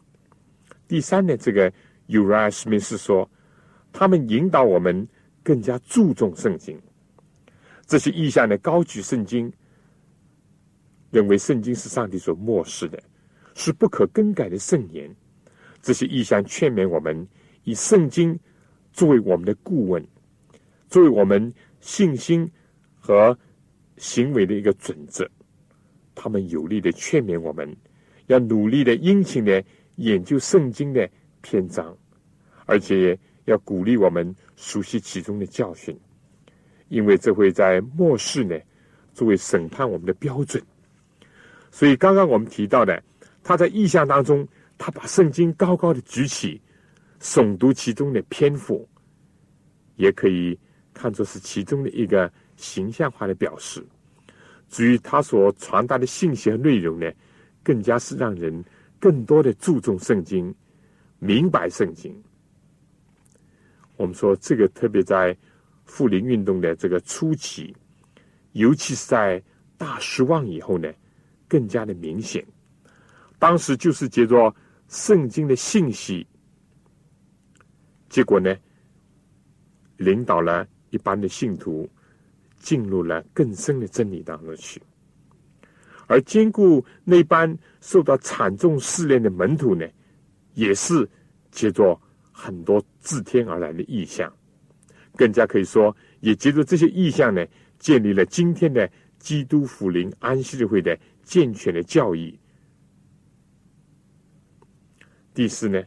[0.86, 1.72] 第三呢，这个
[2.06, 3.28] Uriah Smith 说，
[3.92, 5.08] 他们引导我们。
[5.46, 6.76] 更加注重圣经，
[7.86, 9.52] 这些意象呢高举圣经，
[11.12, 13.00] 认为圣经是上帝所漠视的，
[13.54, 15.08] 是不可更改的圣言。
[15.80, 17.24] 这些意象劝勉我们
[17.62, 18.36] 以圣经
[18.92, 20.04] 作为我们的顾问，
[20.88, 22.50] 作为我们信心
[22.98, 23.38] 和
[23.96, 25.28] 行为的一个准则。
[26.14, 27.76] 他们有力的劝勉我们，
[28.26, 29.62] 要努力的殷勤的
[29.96, 31.08] 研究圣经的
[31.42, 31.96] 篇章，
[32.66, 33.18] 而且。
[33.46, 35.96] 要鼓励我们熟悉其中的教训，
[36.88, 38.58] 因为这会在末世呢
[39.14, 40.60] 作为审判我们的标准。
[41.70, 43.00] 所以刚刚我们提到的，
[43.44, 44.44] 他在意象当中，
[44.76, 46.60] 他把圣经高高的举起，
[47.20, 48.84] 诵读其中的篇幅，
[49.94, 50.58] 也可以
[50.92, 53.84] 看作是其中的一个形象化的表示。
[54.68, 57.08] 至于他所传达的信息和内容呢，
[57.62, 58.64] 更加是让人
[58.98, 60.52] 更多的注重圣经，
[61.20, 62.12] 明白圣经。
[63.96, 65.36] 我们说这个特别在
[65.84, 67.74] 复临运动的这个初期，
[68.52, 69.40] 尤其是在
[69.78, 70.92] 大失望以后呢，
[71.46, 72.44] 更加的明显。
[73.38, 74.52] 当时就是借着
[74.88, 76.26] 圣经的信息，
[78.08, 78.56] 结果呢，
[79.96, 81.88] 领导了一般的信徒
[82.66, 84.82] 进入了更深的真理当中去，
[86.08, 89.86] 而兼顾那班受到惨重试炼的门徒呢，
[90.54, 91.08] 也是
[91.50, 91.98] 借着。
[92.38, 94.30] 很多自天而来的意象，
[95.16, 97.42] 更加可以说，也借着这些意象呢，
[97.78, 98.86] 建立了今天的
[99.18, 102.38] 基督福临安息日会的健全的教义。
[105.32, 105.82] 第四呢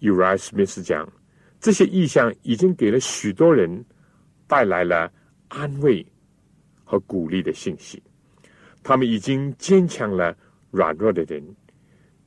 [0.00, 1.08] ，Uriah Smith 讲，
[1.60, 3.84] 这些意象已经给了许多人
[4.48, 5.08] 带来了
[5.50, 6.04] 安慰
[6.82, 8.02] 和鼓励的信息，
[8.82, 10.34] 他们已经坚强了
[10.70, 11.44] 软弱的人，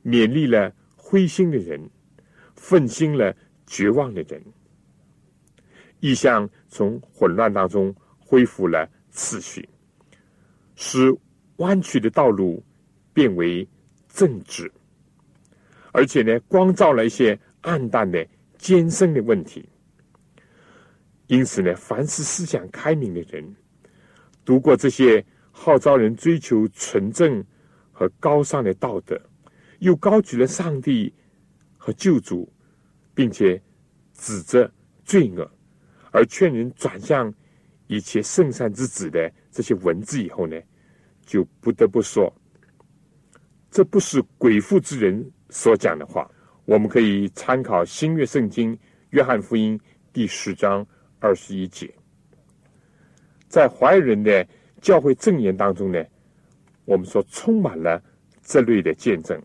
[0.04, 1.90] 勉励了灰心的人。
[2.56, 3.34] 愤心了、
[3.66, 4.40] 绝望的人，
[5.98, 9.68] 意象从混乱当中恢复了次序，
[10.76, 11.14] 使
[11.56, 12.64] 弯曲的道路
[13.12, 13.68] 变为
[14.08, 14.70] 正直，
[15.92, 18.24] 而且呢，光照了一些暗淡的
[18.56, 19.68] 艰深的问题。
[21.26, 23.56] 因此呢，凡是思想开明的人，
[24.44, 27.44] 读过这些号召人追求纯正
[27.92, 29.20] 和高尚的道德，
[29.78, 31.12] 又高举了上帝。
[31.76, 32.50] 和救主，
[33.14, 33.60] 并且
[34.14, 34.72] 指责
[35.04, 35.46] 罪恶，
[36.12, 37.30] 而劝人转向
[37.88, 40.58] 一切圣善之子的这些文字以后呢，
[41.26, 42.34] 就不得不说，
[43.70, 46.26] 这不是鬼妇之人所讲的话。
[46.64, 48.74] 我们可以参考新约圣经
[49.10, 49.78] 约翰福音
[50.10, 50.86] 第十章
[51.24, 51.90] 二十一节，
[53.48, 54.46] 在怀仁的
[54.82, 56.04] 教会证言当中呢，
[56.84, 58.02] 我们说充满了
[58.42, 59.42] 这类的见证，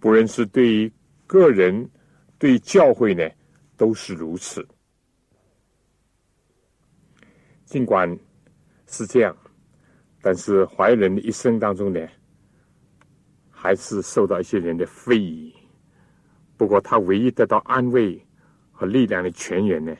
[0.00, 0.92] 不论是对。
[1.24, 1.88] 个人
[2.36, 3.26] 对教会呢
[3.74, 4.68] 都是如此。
[7.64, 8.18] 尽管
[8.86, 9.34] 是这样，
[10.20, 12.06] 但是怀仁的一生当中呢，
[13.48, 15.54] 还是受到一些人的非议。
[16.58, 18.22] 不过，他唯一得到安慰
[18.70, 19.96] 和力量的泉源呢，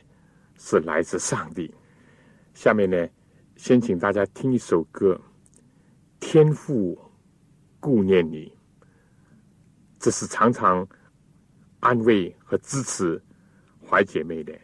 [0.65, 1.69] 是来自上帝。
[2.53, 3.09] 下面呢，
[3.57, 5.19] 先请大家听一首歌，
[6.21, 6.97] 《天父
[7.81, 8.47] 顾念你》，
[9.99, 10.87] 这是常常。
[11.81, 13.21] 安慰和支持
[13.85, 14.57] 怀姐妹的，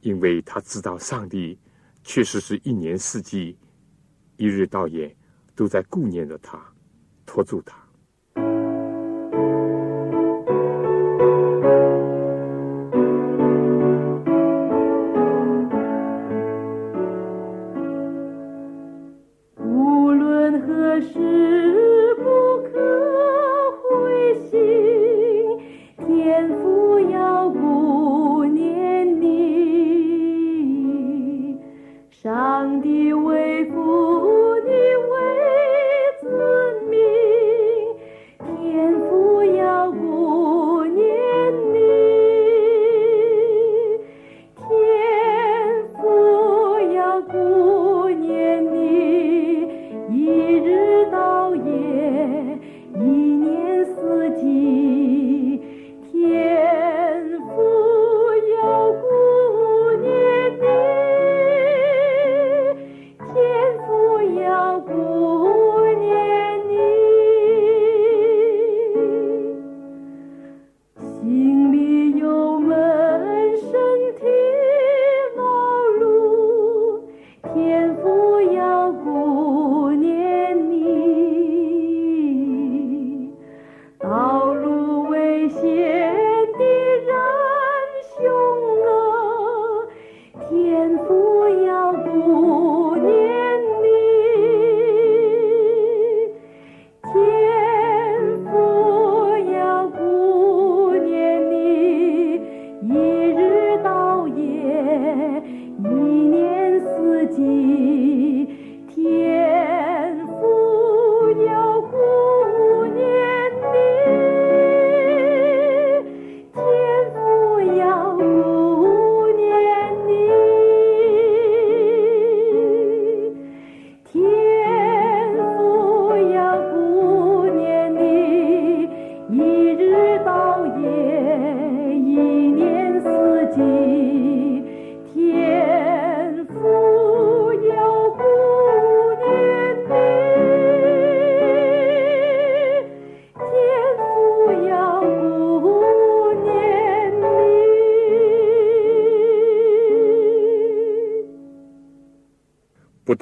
[0.00, 1.56] 因为他知道上帝
[2.02, 3.56] 确实是一年四季、
[4.36, 5.16] 一日到夜
[5.54, 6.60] 都在顾念着他，
[7.24, 7.85] 托住他。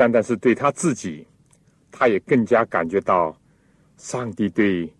[0.05, 1.27] 单单是对他自己，
[1.91, 3.35] 他也更加感觉到
[3.97, 4.93] 上帝对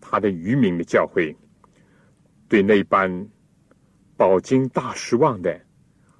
[0.00, 1.34] 他的渔民的教诲，
[2.48, 3.28] 对那般
[4.16, 5.60] 饱经大失望的，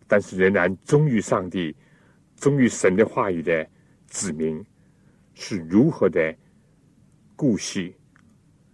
[0.08, 1.76] 但是仍然忠于上帝、
[2.34, 3.64] 忠于神的话语的
[4.08, 4.60] 子民，
[5.34, 6.34] 是如何的
[7.36, 7.94] 顾惜，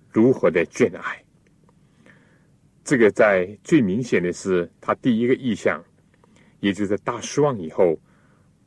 [0.08, 1.22] 如何的眷爱。
[2.82, 5.84] 这个在最明显的是他第一个意向，
[6.60, 7.94] 也就是大失望以后。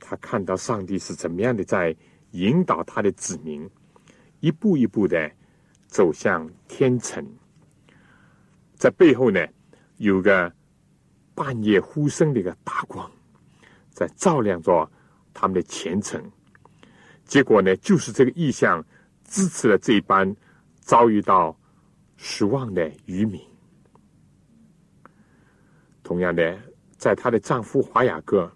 [0.06, 1.96] 他看到上帝是怎么样的在
[2.32, 3.70] 引导他的子民，
[4.42, 5.32] 一步一步的
[5.88, 7.26] 走向天城。
[8.76, 9.40] 在背后呢，
[9.96, 10.54] 有个
[11.34, 13.10] 半夜呼声的一个大光，
[13.92, 14.92] 在照亮着
[15.34, 16.22] 他们的前程。
[17.24, 18.84] 结果呢，就是这个意象
[19.24, 20.36] 支持了这一班
[20.82, 21.58] 遭遇到
[22.18, 23.42] 失望的渔民。
[26.04, 26.60] 同样的，
[26.98, 28.52] 在她的丈夫华雅各。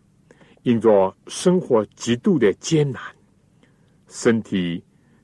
[0.67, 3.01] 因着生活极度的艰难，
[4.09, 4.83] 身体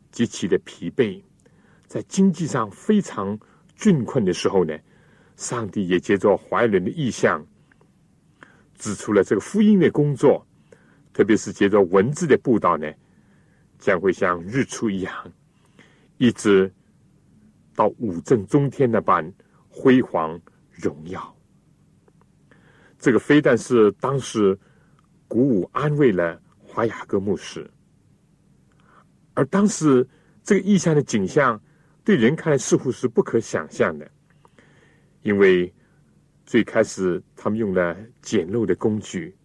[0.09, 1.21] 极其的疲惫，
[1.85, 3.37] 在经济上非常
[3.77, 4.73] 窘困的时候呢，
[5.35, 7.45] 上帝也借着怀伦的意象，
[8.77, 10.47] 指出了这个福音的工作，
[11.11, 12.89] 特别是借着文字的布道呢，
[13.77, 15.13] 将会像日出一样，
[16.19, 16.71] 一直
[17.75, 19.29] 到五正中天那般
[19.67, 20.39] 辉煌
[20.71, 21.35] 荣耀。
[22.97, 24.57] 这个非但是当时。
[25.33, 27.67] 鼓舞安慰了华雅各牧师，
[29.33, 30.07] 而当时
[30.43, 31.59] 这个异象的景象，
[32.05, 34.07] 对人看来似乎是不可想象的，
[35.23, 35.73] 因为
[36.45, 39.35] 最开始他们用了简陋的工具，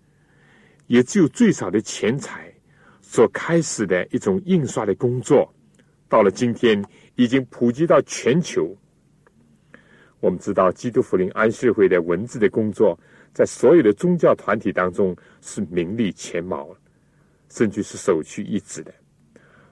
[0.88, 2.52] 也只有最少的钱财
[3.00, 5.50] 所开始的一种印刷的工作，
[6.06, 6.84] 到了今天
[7.14, 8.76] 已经普及到全球。
[10.20, 13.00] 我们知道基督福临安社会的文字的工作。
[13.34, 16.76] 在所有的宗教团体当中是名列前茅，
[17.48, 18.92] 甚至是首屈一指的。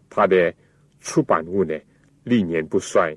[0.09, 0.55] 他的
[1.01, 1.77] 出版物呢，
[2.23, 3.17] 历年不衰。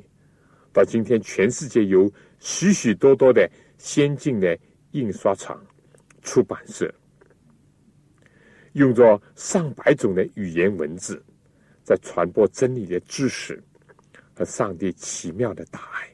[0.73, 4.57] 到今天，全世界有许许多多的先进的
[4.91, 5.63] 印刷厂、
[6.23, 6.91] 出版社，
[8.73, 11.23] 用着上百种的语言文字，
[11.83, 13.61] 在传播真理的知识
[14.33, 16.09] 和上帝奇妙的大爱，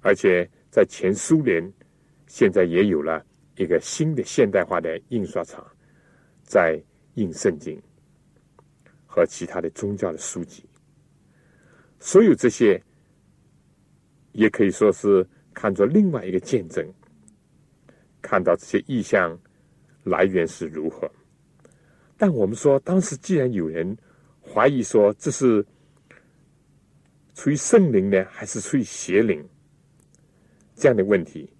[0.00, 0.48] 而且。
[0.72, 1.70] 在前苏联，
[2.26, 3.22] 现在也有了
[3.56, 5.62] 一个新的现代化的印刷厂
[6.42, 6.82] 在
[7.16, 7.78] 印圣经
[9.04, 10.64] 和其他的宗教的书籍。
[12.00, 12.82] 所有这些
[14.32, 16.82] 也可以说是看作另外一个见证，
[18.22, 19.38] 看到这些意象
[20.04, 21.06] 来源是如何。
[22.16, 23.94] 但我们说，当时既然有人
[24.40, 25.62] 怀疑说这是
[27.34, 29.46] 出于圣灵呢，还是出于邪灵
[30.74, 31.52] 这样的问题，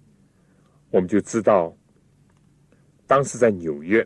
[0.89, 1.75] 我们就知道，
[3.07, 4.05] 当时在纽约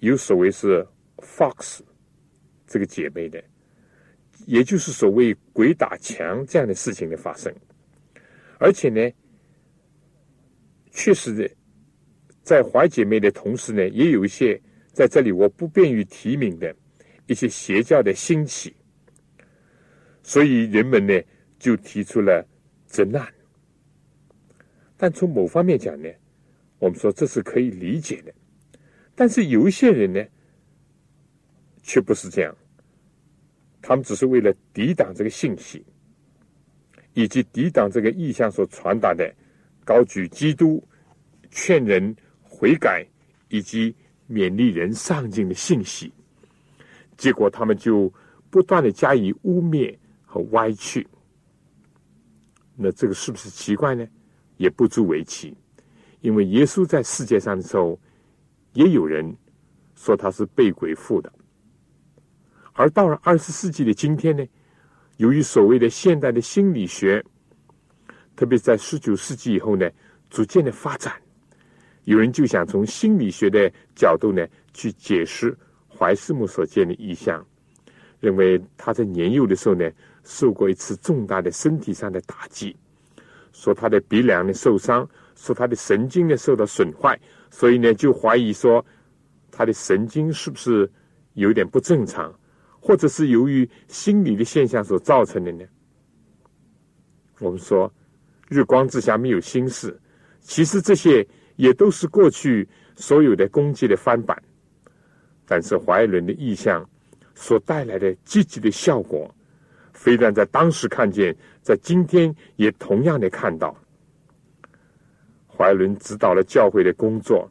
[0.00, 0.86] 有所谓是
[1.18, 1.80] Fox
[2.66, 3.42] 这个姐妹的，
[4.46, 7.54] 也就是所谓鬼打墙这样的事情的发生，
[8.58, 9.10] 而且呢，
[10.90, 11.48] 确实的，
[12.42, 14.60] 在怀姐妹的同时呢，也有一些
[14.92, 16.74] 在这里我不便于提名的
[17.26, 18.74] 一些邪教的兴起。
[20.24, 21.20] 所以人们呢
[21.58, 22.46] 就提出了
[22.86, 23.26] 责难，
[25.02, 26.08] 但从某方面讲呢，
[26.78, 28.32] 我们说这是可以理解的。
[29.16, 30.24] 但是有一些人呢，
[31.82, 32.56] 却不是这样，
[33.80, 35.84] 他们只是为了抵挡这个信息，
[37.14, 39.28] 以及抵挡这个意向所传达的
[39.84, 40.80] 高举基督、
[41.50, 43.04] 劝人悔改
[43.48, 43.92] 以及
[44.30, 46.12] 勉励人上进的信息，
[47.16, 48.08] 结果他们就
[48.50, 49.98] 不断的加以污蔑。
[50.24, 51.04] 和歪曲，
[52.76, 54.06] 那这个是不是奇怪呢？
[54.62, 55.52] 也不足为奇，
[56.20, 57.98] 因为耶稣在世界上的时候，
[58.74, 59.36] 也有人
[59.96, 61.32] 说他是被鬼附的。
[62.74, 64.46] 而到了二十世纪的今天呢，
[65.16, 67.24] 由于所谓的现代的心理学，
[68.36, 69.90] 特别在十九世纪以后呢，
[70.30, 71.12] 逐渐的发展，
[72.04, 75.58] 有人就想从心理学的角度呢，去解释
[75.88, 77.44] 怀斯姆所见的意象，
[78.20, 79.90] 认为他在年幼的时候呢。
[80.24, 82.76] 受过一次重大的身体上的打击，
[83.52, 87.18] 说他的鼻梁呢受伤，说他的神经呢受到损坏，
[87.50, 88.84] 所以呢就怀疑说
[89.50, 90.90] 他的神经是不是
[91.34, 92.32] 有点不正常，
[92.80, 95.64] 或者是由于心理的现象所造成的呢？
[97.40, 97.92] 我们说
[98.48, 100.00] 日光之下没有心事，
[100.40, 101.26] 其实这些
[101.56, 104.40] 也都是过去所有的攻击的翻版，
[105.44, 106.88] 但是怀伦的意象
[107.34, 109.34] 所带来的积极的效果。
[109.92, 113.74] 非但在当时看见，在今天也同样的看到。
[115.46, 117.48] 怀伦指导了教会的工作，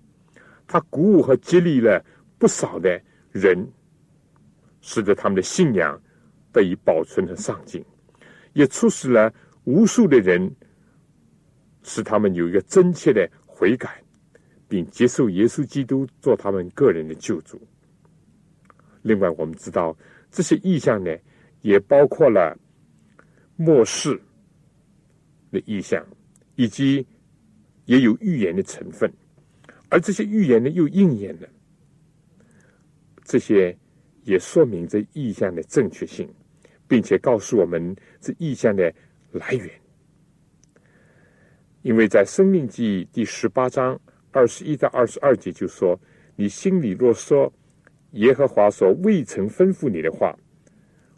[0.67, 2.03] 他鼓舞和激励了
[2.37, 3.01] 不少的
[3.31, 3.67] 人，
[4.81, 5.99] 使得他们的信仰
[6.51, 7.83] 得以保存和上进，
[8.53, 9.33] 也促使了
[9.63, 10.53] 无数的人，
[11.83, 14.03] 使他们有一个真切的悔改，
[14.67, 17.61] 并接受耶稣基督做他们个人的救主。
[19.03, 19.97] 另外，我们知道
[20.29, 21.15] 这些意象呢。
[21.63, 22.57] 也包括了
[23.61, 24.19] 末世
[25.51, 26.03] 的意象，
[26.55, 27.05] 以及
[27.85, 29.11] 也有预言的成分，
[29.89, 31.47] 而这些预言呢又应验了，
[33.23, 33.77] 这些
[34.23, 36.27] 也说明这意象的正确性，
[36.87, 38.91] 并且告诉我们这意象的
[39.31, 39.69] 来源。
[41.83, 43.99] 因为在《生命记》第十八章
[44.31, 45.99] 二十一到二十二节就说
[46.35, 47.51] ：“你心里若说
[48.13, 50.35] 耶和华所未曾吩咐你的话。”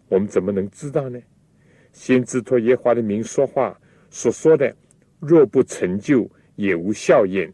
[0.10, 1.20] 我们怎么能知道呢？
[1.94, 3.80] 先知托耶和华的名说话
[4.10, 4.76] 所说的，
[5.20, 7.52] 若不成就，也无效验。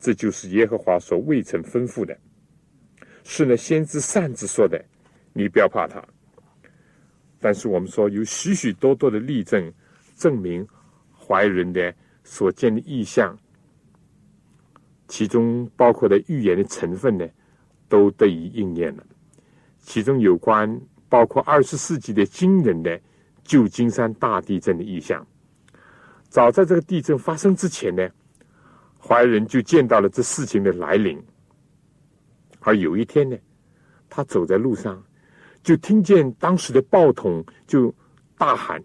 [0.00, 2.16] 这就是耶和华所未曾吩咐的。
[3.24, 4.82] 是呢，先知擅自说的，
[5.32, 6.02] 你不要怕他。
[7.38, 9.72] 但是我们说有许许多多的例证，
[10.16, 10.66] 证明
[11.12, 11.94] 怀人的
[12.24, 13.38] 所见的意象，
[15.08, 17.28] 其中包括的预言的成分呢，
[17.88, 19.04] 都得以应验了。
[19.80, 20.80] 其中有关。
[21.10, 23.00] 包括二十世纪的惊人的
[23.48, 25.26] 旧金山大地震的意象。
[26.28, 28.06] 早在这个地震发生之前呢，
[29.00, 31.18] 怀仁就见到了这事情的来临。
[32.60, 33.36] 而有一天呢，
[34.10, 35.02] 他走在路上，
[35.62, 37.94] 就听见当时的报筒就
[38.36, 38.82] 大喊：“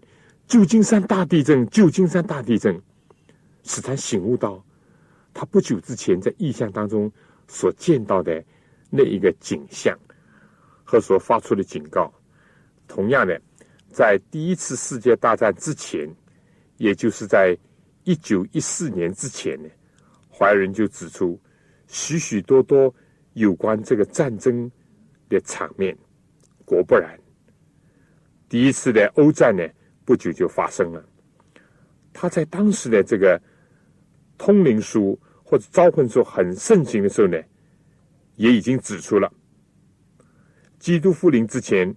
[0.48, 1.66] 旧金山大地震！
[1.68, 2.80] 旧金山大地震！”
[3.64, 4.64] 使他醒悟到，
[5.34, 7.12] 他不久之前在意象当中
[7.46, 8.42] 所见到的
[8.88, 9.94] 那一个景象。
[10.86, 12.12] 和所发出的警告，
[12.86, 13.40] 同样的，
[13.94, 16.12] 在第一次世界大战之前，
[16.78, 17.56] 也就是在
[18.02, 19.68] 一九一四年之前呢，
[20.28, 21.40] 怀仁就指出
[21.86, 22.92] 许许多多
[23.34, 24.68] 有关这个战争
[25.28, 25.96] 的场面。
[26.64, 27.16] 果不然，
[28.48, 29.64] 第一次的欧战呢，
[30.04, 31.00] 不久就发生了。
[32.12, 33.40] 他在当时的这个
[34.36, 37.40] 通灵书或者招魂术很盛行的时候呢，
[38.34, 39.32] 也已经指出了。
[40.80, 41.94] 基督复临之前，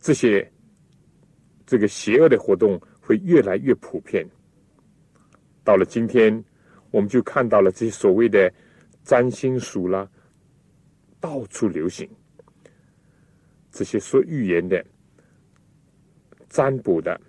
[0.00, 0.50] 这些
[1.66, 4.24] 这个邪恶的活动会越来越普遍。
[5.64, 6.44] 到了今天，
[6.92, 8.52] 我们就看到了这些所谓的
[9.02, 10.08] 占星术啦，
[11.20, 12.08] 到处流行。
[13.72, 14.82] 这些说预言的、
[16.48, 17.20] 占卜的，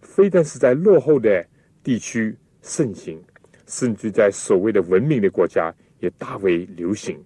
[0.00, 1.44] 非但是在落后的
[1.82, 3.20] 地区盛行，
[3.66, 7.22] 甚至在所谓的文明的国家也大为流行，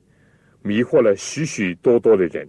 [0.62, 2.48] 迷惑了许许多多的人。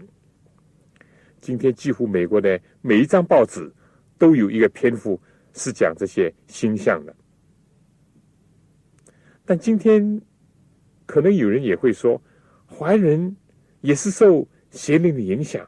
[1.43, 3.69] 今天几乎美国的每一张报纸
[4.17, 5.21] 都有一个篇幅
[5.51, 7.13] 是讲这些星象的。
[9.43, 10.21] 但今天
[11.05, 12.19] 可能有人也会说，
[12.65, 13.35] 华人
[13.81, 15.67] 也是受邪灵的影响。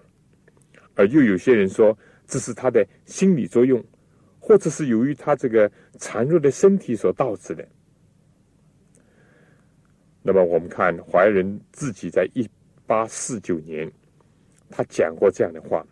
[0.95, 1.95] 而又有些人说，
[2.26, 3.84] 这是他的心理作用，
[4.39, 5.69] 或者是由于他这个
[5.99, 7.67] 孱弱的身体所导致的。
[10.23, 12.49] 那么，我们看怀仁自己在一
[12.88, 13.91] 八四九年，
[14.70, 15.86] 他讲过这样的话：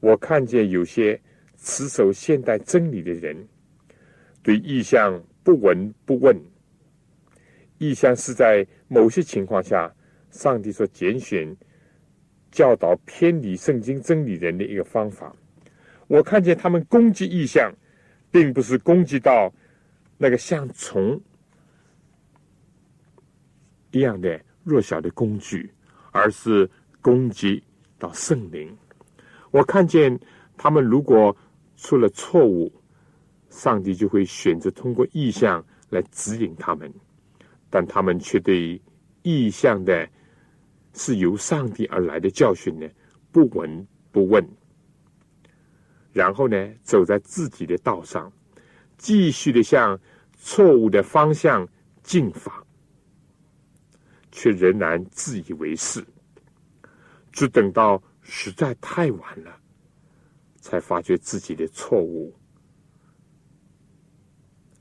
[0.00, 1.20] 我看见有些
[1.56, 3.48] 持守现代真理的人，
[4.42, 6.40] 对意象不闻不问。
[7.78, 9.94] 意象是在某些情况下，
[10.30, 11.56] 上帝所拣选。
[12.50, 15.32] 教导偏离圣经真理人的一个方法。
[16.08, 17.72] 我看见他们攻击意象，
[18.28, 19.54] 并不是攻击到
[20.18, 21.20] 那个像虫
[23.92, 25.72] 一样的弱小的工具，
[26.10, 26.68] 而是
[27.00, 27.62] 攻击
[28.00, 28.76] 到圣灵。
[29.52, 30.18] 我看见
[30.56, 31.36] 他们如果
[31.76, 32.72] 出了错误，
[33.50, 36.92] 上帝就会选择通过意象来指引他们，
[37.70, 38.82] 但他们却对
[39.22, 40.08] 意象的。
[40.92, 42.84] 是由上帝而来的教训呢？
[43.30, 44.44] 不闻不问，
[46.12, 48.30] 然后呢，走在自己的道上，
[48.98, 49.96] 继续的向
[50.36, 51.66] 错误的方向
[52.02, 52.66] 进发，
[54.32, 56.04] 却仍然自以为是，
[57.32, 59.56] 只等到实在太晚了，
[60.60, 62.34] 才发觉自己的错误，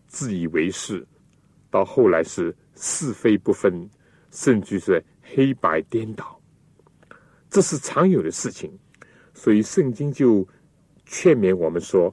[0.08, 1.08] 自以为是，
[1.70, 3.90] 到后来是是非不分，
[4.32, 5.04] 甚至是。
[5.32, 6.42] 黑白颠倒，
[7.52, 8.76] 这是常有的事情，
[9.32, 10.48] 所以圣经就
[11.06, 12.12] 劝勉我们说：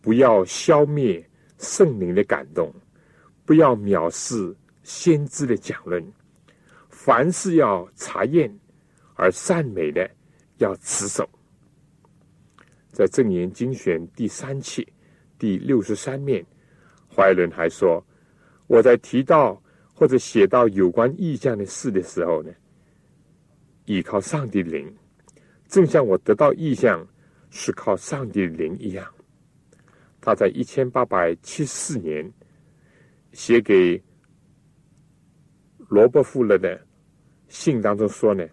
[0.00, 1.22] 不要消灭
[1.58, 2.74] 圣灵的感动，
[3.44, 6.02] 不要藐视先知的讲论，
[6.88, 8.50] 凡事要查验，
[9.14, 10.10] 而善美的
[10.58, 11.28] 要持守。
[12.92, 14.86] 在正言精选第三期
[15.38, 16.44] 第六十三面，
[17.08, 18.04] 怀伦还说：
[18.66, 19.60] 我在提到。
[19.96, 22.50] 或者写到有关意象的事的时候呢，
[23.84, 24.92] 依靠上帝灵，
[25.68, 27.06] 正像我得到意象
[27.48, 29.06] 是靠上帝灵一样。
[30.20, 32.28] 他在一千八百七四年
[33.30, 34.02] 写给
[35.86, 36.84] 罗伯富勒的
[37.46, 38.44] 信当中说呢，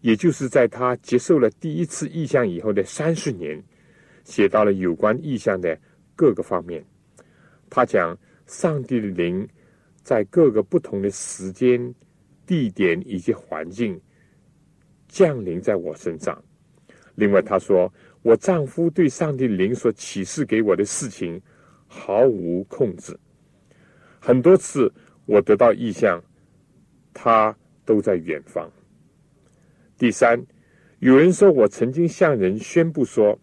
[0.00, 3.62] 也就是在他接受了第一次意象以后的三十年，
[4.24, 5.78] 写到了有关意象的
[6.14, 6.84] 各个方面。
[7.70, 9.48] 他讲上帝的灵。
[10.00, 11.94] 在各个不同的时间、
[12.46, 14.00] 地点以及环境
[15.06, 16.42] 降临在我身上。
[17.14, 17.92] 另外，他说
[18.22, 21.38] ：“我丈夫对上帝灵所启示给我的事情
[21.86, 23.14] 毫无控制。
[24.18, 24.90] 很多次
[25.26, 26.24] 我得到意向，
[27.12, 28.66] 他都在远方。”
[29.98, 30.40] 第三，
[31.00, 33.38] 有人说我曾经向人宣布说，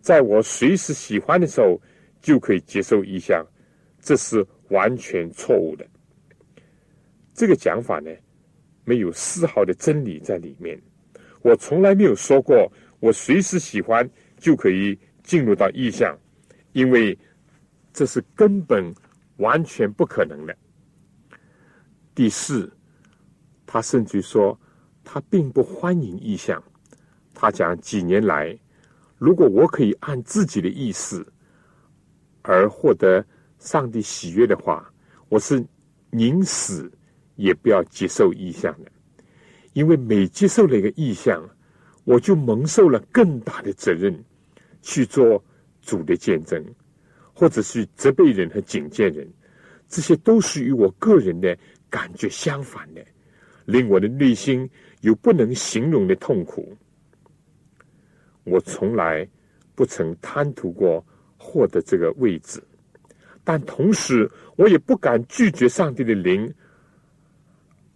[0.00, 1.80] 在我随时喜欢的时候
[2.20, 3.44] 就可以接受意向，
[4.00, 4.46] 这是。
[4.70, 5.86] 完全错误的，
[7.32, 8.10] 这个讲法呢，
[8.82, 10.76] 没有丝毫的真理在里面。
[11.40, 16.18] 我从来没有说过，我随时喜欢就可以进入到意象，
[16.72, 17.16] 因为
[17.92, 18.92] 这是根本
[19.36, 20.56] 完全不可能的。
[22.12, 22.68] 第四，
[23.66, 24.58] 他甚至说
[25.06, 26.60] 他并不欢迎意象。
[27.32, 28.58] 他讲几年来，
[29.16, 31.24] 如果我可以按自己的意思
[32.42, 33.24] 而获得。
[33.58, 34.92] 上帝喜悦的话，
[35.30, 35.64] 我是
[36.10, 36.92] 宁死
[37.36, 38.92] 也不要接受意向的，
[39.72, 41.42] 因为每接受了一个意向，
[42.04, 44.14] 我就蒙受了更大的责任
[44.82, 45.42] 去做
[45.80, 46.62] 主的见证，
[47.32, 49.26] 或者是责备人和警戒人，
[49.88, 51.56] 这些都是与我个人的
[51.88, 53.02] 感觉相反的，
[53.64, 54.68] 令我的内心
[55.06, 56.76] 有不能形容的痛苦。
[58.42, 59.26] 我从来
[59.76, 61.04] 不曾贪图过
[61.38, 62.60] 获得这个位置。
[63.44, 66.52] 但同时，我也不敢拒绝上帝的灵，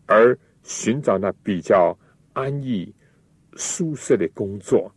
[0.06, 1.98] 而寻找那比较
[2.32, 2.94] 安逸、
[3.56, 4.94] 舒适的工作。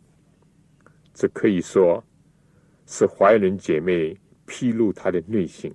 [1.12, 2.02] 这可以说
[2.86, 5.68] 是怀仁姐妹披露她的内心。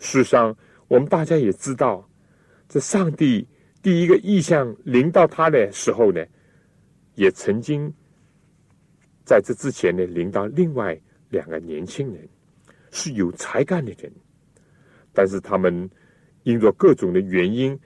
[0.00, 0.56] 事实上，
[0.88, 2.10] 我们大家也知道，
[2.68, 3.46] 这上帝
[3.82, 6.24] 第一个意象临到他的时候呢，
[7.14, 7.92] 也曾经
[9.24, 10.98] 在这之前呢，临到另外
[11.30, 12.28] 两个年轻人。
[12.90, 14.10] 是有才干的人，
[15.12, 15.88] 但是他们
[16.44, 17.78] 因着各种的原因，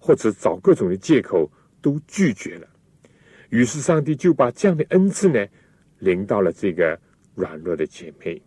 [0.00, 1.48] 或者找各种的借口，
[1.80, 2.66] 都拒绝了。
[3.50, 5.46] 于是上帝就把这样的恩赐呢，
[6.00, 7.00] 临到了这个
[7.36, 8.42] 软弱的姐妹。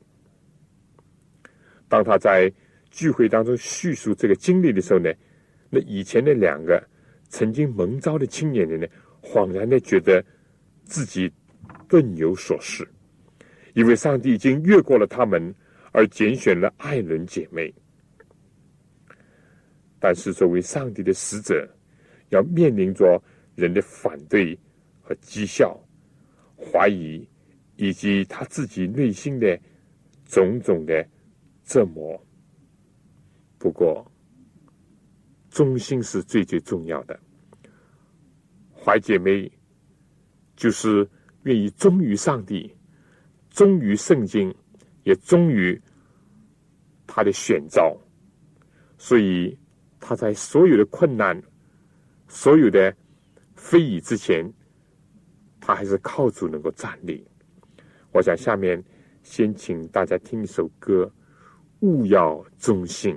[1.87, 2.51] 当他在
[2.89, 5.09] 聚会当中叙述这个经历的时候呢，
[5.69, 6.85] 那以前的两个
[7.31, 8.85] 曾经蒙召的青年人呢，
[9.23, 10.23] 恍然的觉得
[10.83, 11.31] 自己
[11.87, 12.87] 顿有所失，
[13.73, 15.55] 因为上帝已经越过了他们，
[15.93, 17.73] 而拣选了爱伦姐妹。
[19.97, 21.67] 但是作为上帝的使者，
[22.29, 23.19] 要面临着
[23.55, 24.59] 人的反对
[25.01, 25.15] 和。
[25.21, 25.79] 讥笑、
[26.57, 27.25] 怀疑，
[27.77, 29.57] 以及他自己内心的
[30.25, 31.07] 种种的
[31.63, 32.21] 折磨。
[33.57, 34.10] 不过，
[35.51, 37.19] 忠心是最最重要的。
[38.73, 39.51] 怀姐妹
[40.55, 41.07] 就是
[41.43, 42.75] 愿意忠于上帝，
[43.51, 44.51] 忠于圣经，
[45.03, 45.79] 也忠于
[47.05, 47.95] 他的选召。
[48.97, 49.55] 所以，
[49.99, 51.39] 他在所有的困难、
[52.27, 52.91] 所有的
[53.55, 54.51] 非议之前。
[55.63, 57.23] 他还是靠主能够站立。
[58.11, 58.83] 我想下面
[59.21, 61.05] 先请大家听一首歌，
[61.81, 63.15] 《勿要忠心》。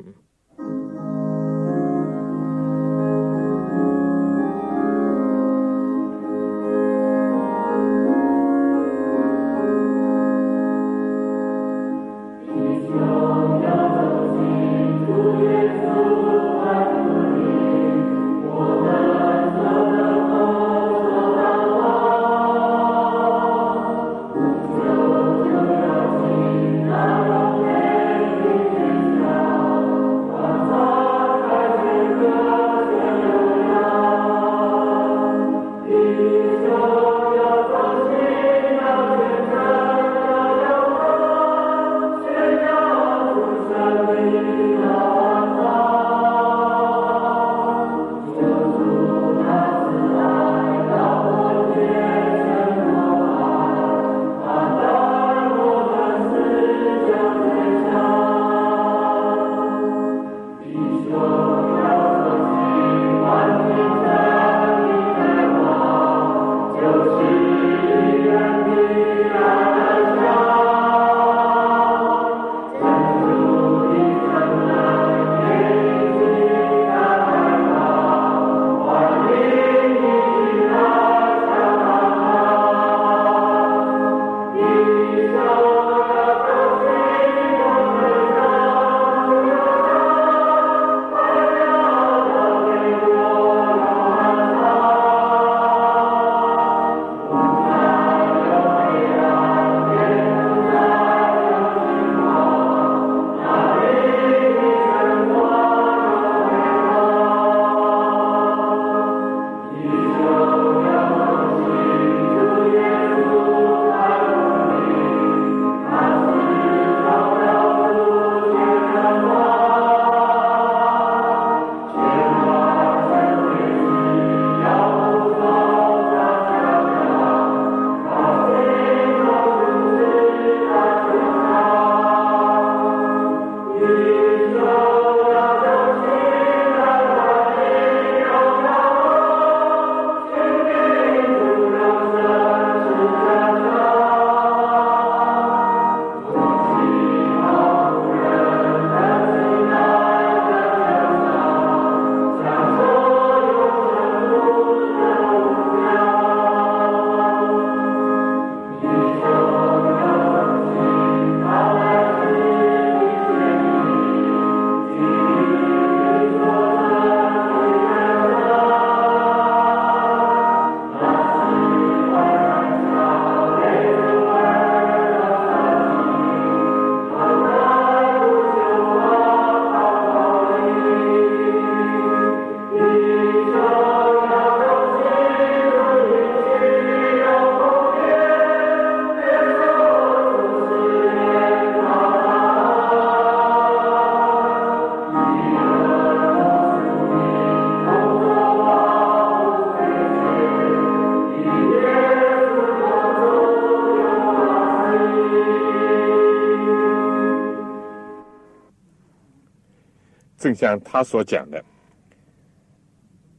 [210.54, 211.64] 像他所讲的，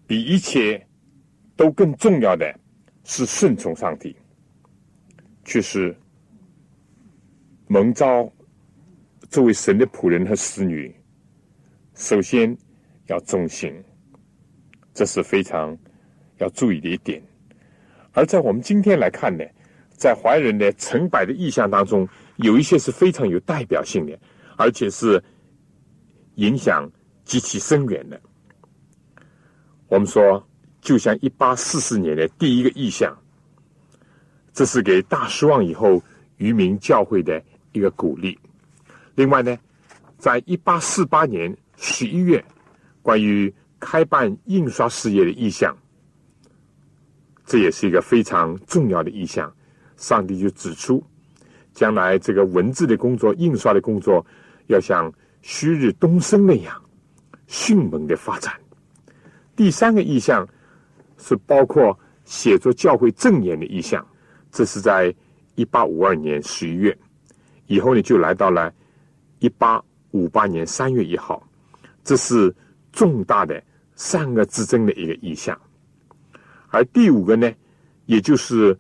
[0.05, 0.85] 比一切
[1.55, 2.53] 都更重要的
[3.03, 4.15] 是顺从上帝，
[5.43, 5.95] 却是
[7.67, 8.31] 蒙召
[9.29, 10.93] 作为神的仆人和使女，
[11.95, 12.55] 首先
[13.07, 13.73] 要忠心，
[14.93, 15.77] 这是非常
[16.37, 17.21] 要注意的一点。
[18.13, 19.43] 而在我们今天来看呢，
[19.91, 22.07] 在怀人的成百的意象当中，
[22.37, 24.17] 有一些是非常有代表性的，
[24.57, 25.21] 而且是
[26.35, 26.89] 影响
[27.25, 28.17] 极其深远的。
[29.89, 30.41] 我们说，
[30.79, 33.13] 就像一八四四年的第一个意象，
[34.53, 36.01] 这是给大失望以后
[36.37, 38.39] 渔民教会的一个鼓励。
[39.15, 39.57] 另外呢，
[40.17, 41.53] 在一八四八年。
[41.77, 42.41] 十一月，
[43.01, 45.77] 关于开办印刷事业的意向，
[47.45, 49.53] 这也是一个非常重要的意向。
[49.97, 51.03] 上帝就指出，
[51.73, 54.25] 将来这个文字的工作、印刷的工作，
[54.67, 56.81] 要像旭日东升那样
[57.47, 58.53] 迅猛的发展。
[59.55, 60.47] 第三个意向
[61.17, 64.05] 是包括写作教会正言的意向，
[64.51, 65.13] 这是在
[65.55, 66.97] 一八五二年十一月
[67.67, 68.73] 以后呢，就来到了
[69.39, 71.41] 一八五八年三月一号。
[72.03, 72.53] 这是
[72.91, 73.63] 重大的
[73.95, 75.59] 善恶之争的一个意象，
[76.69, 77.51] 而第五个呢，
[78.05, 78.77] 也就是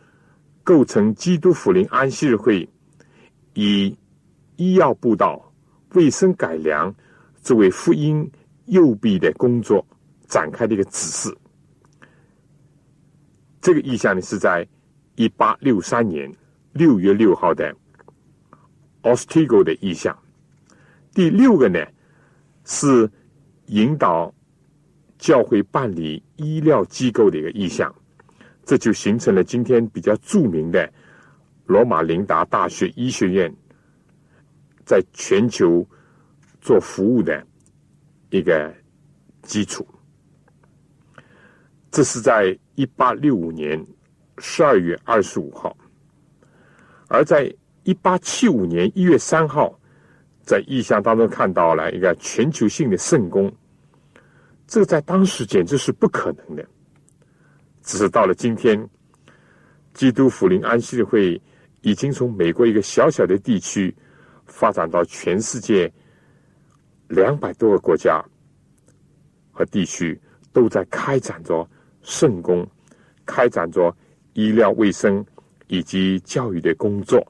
[0.63, 2.67] 构成基督福临安息日会
[3.53, 3.97] 以
[4.57, 5.51] 医药布道、
[5.93, 6.93] 卫生改良
[7.41, 8.29] 作为福音
[8.65, 9.85] 右臂的工作
[10.27, 11.37] 展开的一个指示。
[13.61, 14.67] 这个意向呢，是在
[15.15, 16.31] 一八六三年
[16.73, 17.75] 六月六号的
[19.03, 20.17] Ostigo 的意向。
[21.13, 21.79] 第六个呢？
[22.67, 23.07] 是
[23.67, 24.33] 引导
[25.19, 27.93] 教会办理医疗机构的一个意向，
[28.63, 30.91] 这就形成了今天比较著名的
[31.67, 33.55] 罗马琳达大学医学院
[34.83, 35.87] 在全球
[36.59, 37.45] 做服务的
[38.35, 38.73] 一个
[39.41, 39.87] 基础。
[41.89, 43.85] 这是在一八六五年
[44.37, 45.75] 十二月二十五号，
[47.07, 49.79] 而在一八七五年一月三号。
[50.47, 53.51] 在意象当中看到了一个全球性的圣功，
[54.67, 56.63] 这在当时简直是不可能的。
[57.81, 58.87] 只是到了今天，
[59.95, 61.41] 基督福临安息会
[61.81, 63.91] 已经从美国一个小小的地区
[64.45, 65.91] 发展到全世界
[67.07, 68.23] 两百多个国家
[69.51, 70.19] 和地区，
[70.51, 71.67] 都在开展着
[72.01, 72.67] 圣功，
[73.25, 73.95] 开展着
[74.33, 75.25] 医疗卫生
[75.67, 77.25] 以及教育的工作。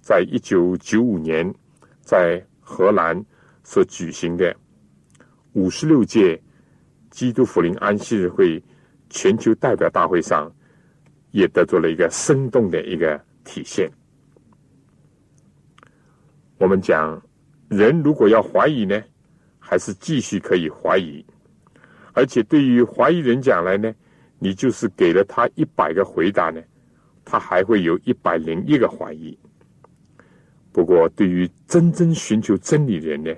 [0.00, 1.52] 在一九九五年，
[2.00, 3.24] 在荷兰
[3.62, 4.54] 所举行的
[5.52, 6.40] 五十六届
[7.10, 8.62] 基督福临安息日会
[9.08, 10.52] 全球代表大会上，
[11.32, 13.90] 也得做了一个生动的一个体现。
[16.58, 17.20] 我们讲，
[17.70, 19.00] 人如果要怀疑呢，
[19.60, 21.24] 还是继续可以怀疑，
[22.12, 23.94] 而且对于怀疑人讲来呢，
[24.40, 26.60] 你就是给了他一百个回答呢，
[27.24, 29.38] 他还会有一百零一个怀疑。
[30.72, 33.32] 不过，对于真正寻求真理的人呢，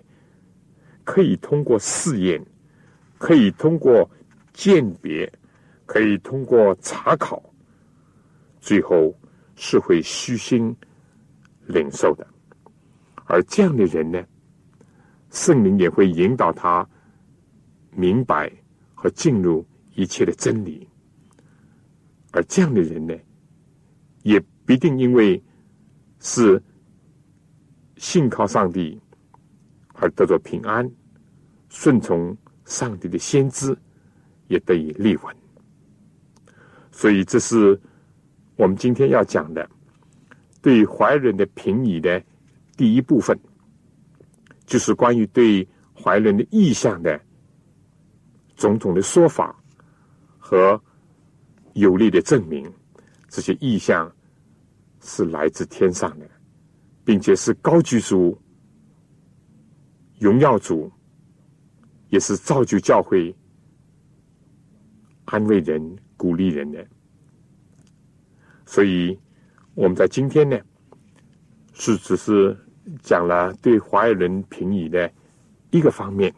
[1.05, 2.43] 可以通过试验，
[3.19, 4.11] 可以通过
[4.55, 5.31] 鉴别，
[5.85, 7.43] 可以通过查考，
[8.63, 9.15] 最后
[9.57, 10.75] 是会虚心
[11.67, 12.27] 领受的。
[13.33, 14.23] 而这样的人呢，
[15.31, 16.87] 圣灵也会引导他
[17.91, 18.53] 明白
[18.95, 20.87] 和进入一切的真理。
[22.33, 23.15] 而这样的人呢，
[24.23, 25.43] 也必定因为
[26.21, 26.63] 是。
[27.99, 29.01] 信靠上帝
[29.93, 30.91] 而得着平安，
[31.69, 33.79] 顺从上帝的先知
[34.49, 35.37] 也得以立稳。
[36.91, 37.81] 所以，这是
[38.57, 39.71] 我们今天要讲的
[40.61, 42.21] 对怀人的评语的
[42.83, 43.39] 第一部分，
[44.67, 45.65] 就是关于对
[45.95, 47.21] 怀人的意向的
[48.57, 49.57] 种种的说法
[50.37, 50.83] 和
[51.75, 52.69] 有力的证明。
[53.29, 54.13] 这些意向
[55.01, 56.29] 是来自天上的。
[57.05, 58.41] 并且是高居主、
[60.21, 60.89] 荣耀主，
[62.11, 63.35] 也是造就教会、
[65.25, 66.87] 安慰人、鼓励人的。
[68.65, 69.19] 所以，
[69.75, 70.57] 我们在今天呢，
[71.73, 72.57] 是只是
[73.03, 75.11] 讲了对华人评语的
[75.71, 76.33] 一个方面。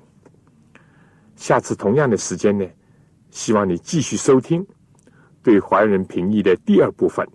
[1.37, 2.67] 下次同样的时间呢，
[3.31, 4.67] 希望你继续收听
[5.43, 7.27] 对华人评语的第二部分。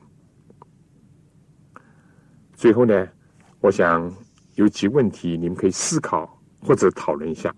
[2.53, 3.07] 最后呢。
[3.61, 4.09] 我想
[4.55, 7.53] 有几问题，你们可以思考或者讨论一下。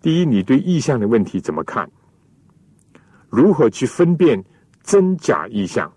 [0.00, 1.86] 第一，你对意象的问题怎么看？
[3.28, 4.42] 如何去分辨
[4.82, 5.92] 真假意象？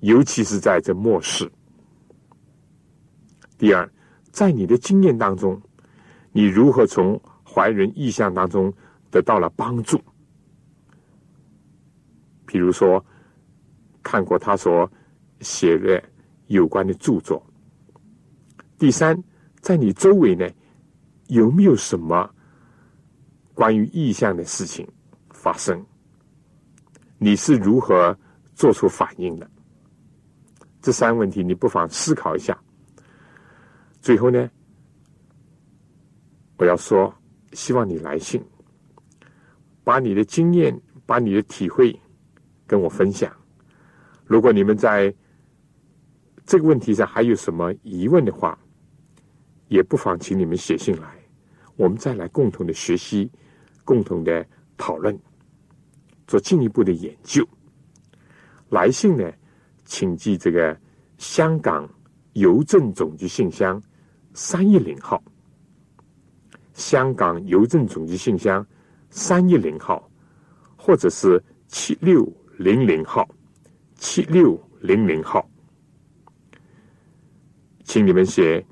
[0.00, 1.50] 尤其是在这末世。
[3.64, 3.90] 第二，
[4.30, 5.58] 在你的经验当中，
[6.32, 8.70] 你如何从怀人意象当中
[9.10, 9.98] 得到了帮助？
[12.44, 13.02] 比如说，
[14.02, 14.86] 看过他所
[15.40, 16.04] 写的
[16.48, 17.42] 有关的著作。
[18.76, 19.18] 第三，
[19.62, 20.46] 在你周围呢，
[21.28, 22.28] 有没有什么
[23.54, 24.86] 关于意象的事情
[25.30, 25.82] 发生？
[27.16, 28.14] 你是如何
[28.54, 29.50] 做出反应的？
[30.82, 32.54] 这三个问题，你不妨思考一下。
[34.04, 34.50] 最后呢，
[36.58, 37.10] 我要说，
[37.54, 38.38] 希望你来信，
[39.82, 41.98] 把你的经验、把你的体会
[42.66, 43.34] 跟我分享。
[44.26, 45.12] 如果你们在
[46.44, 48.58] 这个问题上还有什么疑问的话，
[49.68, 51.08] 也不妨请你们写信来，
[51.76, 53.32] 我们再来共同的学习、
[53.86, 54.46] 共同的
[54.76, 55.18] 讨论，
[56.26, 57.42] 做进一步的研究。
[58.68, 59.32] 来信呢，
[59.86, 60.78] 请寄这个
[61.16, 61.88] 香港
[62.34, 63.82] 邮政总局信箱。
[64.34, 65.22] 三一零号，
[66.72, 68.66] 香港邮政总局信箱
[69.08, 70.10] 三一零号，
[70.76, 73.28] 或者是七六零零号，
[73.94, 75.48] 七六零零号，
[77.84, 78.64] 请你们写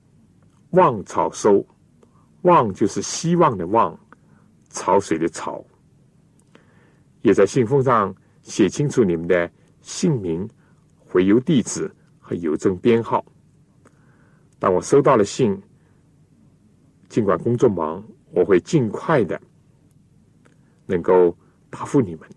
[0.72, 1.66] “望草收
[2.42, 3.98] ”，“望”就是希望的“望”，
[4.68, 5.64] 潮水的“潮”，
[7.22, 10.46] 也在信封上写清楚你们的姓名、
[10.98, 13.24] 回邮地址和邮政编号。
[14.60, 15.60] 当我收到了信，
[17.08, 19.40] 尽管工作忙，我会尽快的
[20.84, 21.36] 能够
[21.70, 22.28] 答复你们。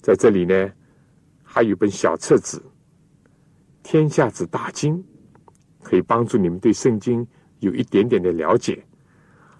[0.00, 0.72] 在这里呢，
[1.44, 2.58] 还有一本小册子
[3.82, 4.96] 《天下之大经》，
[5.82, 7.24] 可以帮助你们对圣经
[7.60, 8.82] 有一点点的了解。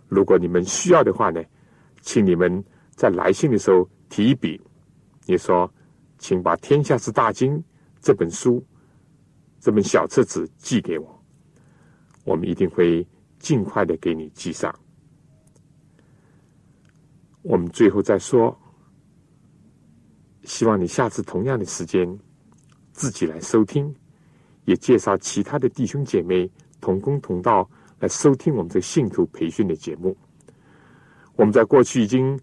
[0.08, 1.40] 如果你们需要的话呢，
[2.00, 2.64] 请你们
[2.96, 4.58] 在来信的时候提一笔，
[5.26, 5.70] 你说，
[6.18, 7.58] 请把《天下之大经》
[8.00, 8.64] 这本书、
[9.60, 11.21] 这本小册子寄给我。
[12.24, 13.06] 我们一定会
[13.38, 14.72] 尽快的给你寄上。
[17.42, 18.56] 我们最后再说，
[20.44, 22.06] 希望你下次同样的时间
[22.92, 23.92] 自己来收听，
[24.64, 26.48] 也介绍其他的弟兄姐妹
[26.80, 27.68] 同工同道
[27.98, 30.16] 来收听我们这信徒培训的节目。
[31.34, 32.38] 我们在过去已经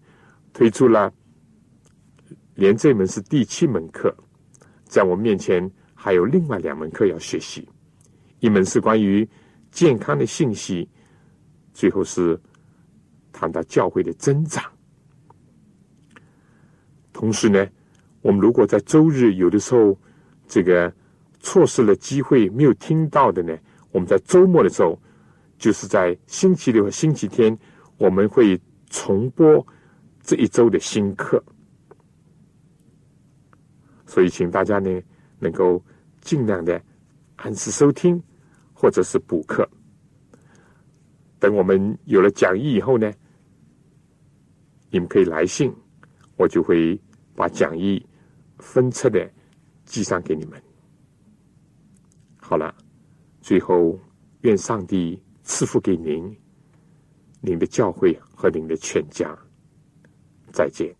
[0.52, 1.10] 推出了，
[2.54, 4.14] 连这门是第七门课，
[4.84, 7.66] 在我们面前还有另外两门课要学习，
[8.40, 9.26] 一门是关于。
[9.70, 10.88] 健康的信息，
[11.72, 12.38] 最后是
[13.32, 14.64] 谈到教会的增长。
[17.12, 17.66] 同时呢，
[18.22, 19.98] 我们如果在周日有的时候
[20.48, 20.92] 这个
[21.38, 23.56] 错失了机会没有听到的呢，
[23.92, 25.00] 我们在周末的时候，
[25.58, 27.56] 就是在星期六和星期天，
[27.98, 29.66] 我们会重播
[30.22, 31.42] 这一周的新课。
[34.06, 35.00] 所以，请大家呢
[35.38, 35.82] 能够
[36.20, 36.82] 尽量的
[37.36, 38.20] 按时收听。
[38.80, 39.68] 或者是补课，
[41.38, 43.12] 等我们有了讲义以后呢，
[44.90, 45.70] 你们可以来信，
[46.36, 46.98] 我就会
[47.36, 48.02] 把讲义
[48.58, 49.30] 分册的
[49.84, 50.58] 寄上给你们。
[52.38, 52.74] 好了，
[53.42, 54.00] 最后
[54.40, 56.34] 愿上帝赐福给您、
[57.42, 59.38] 您的教会和您的全家。
[60.54, 60.96] 再见。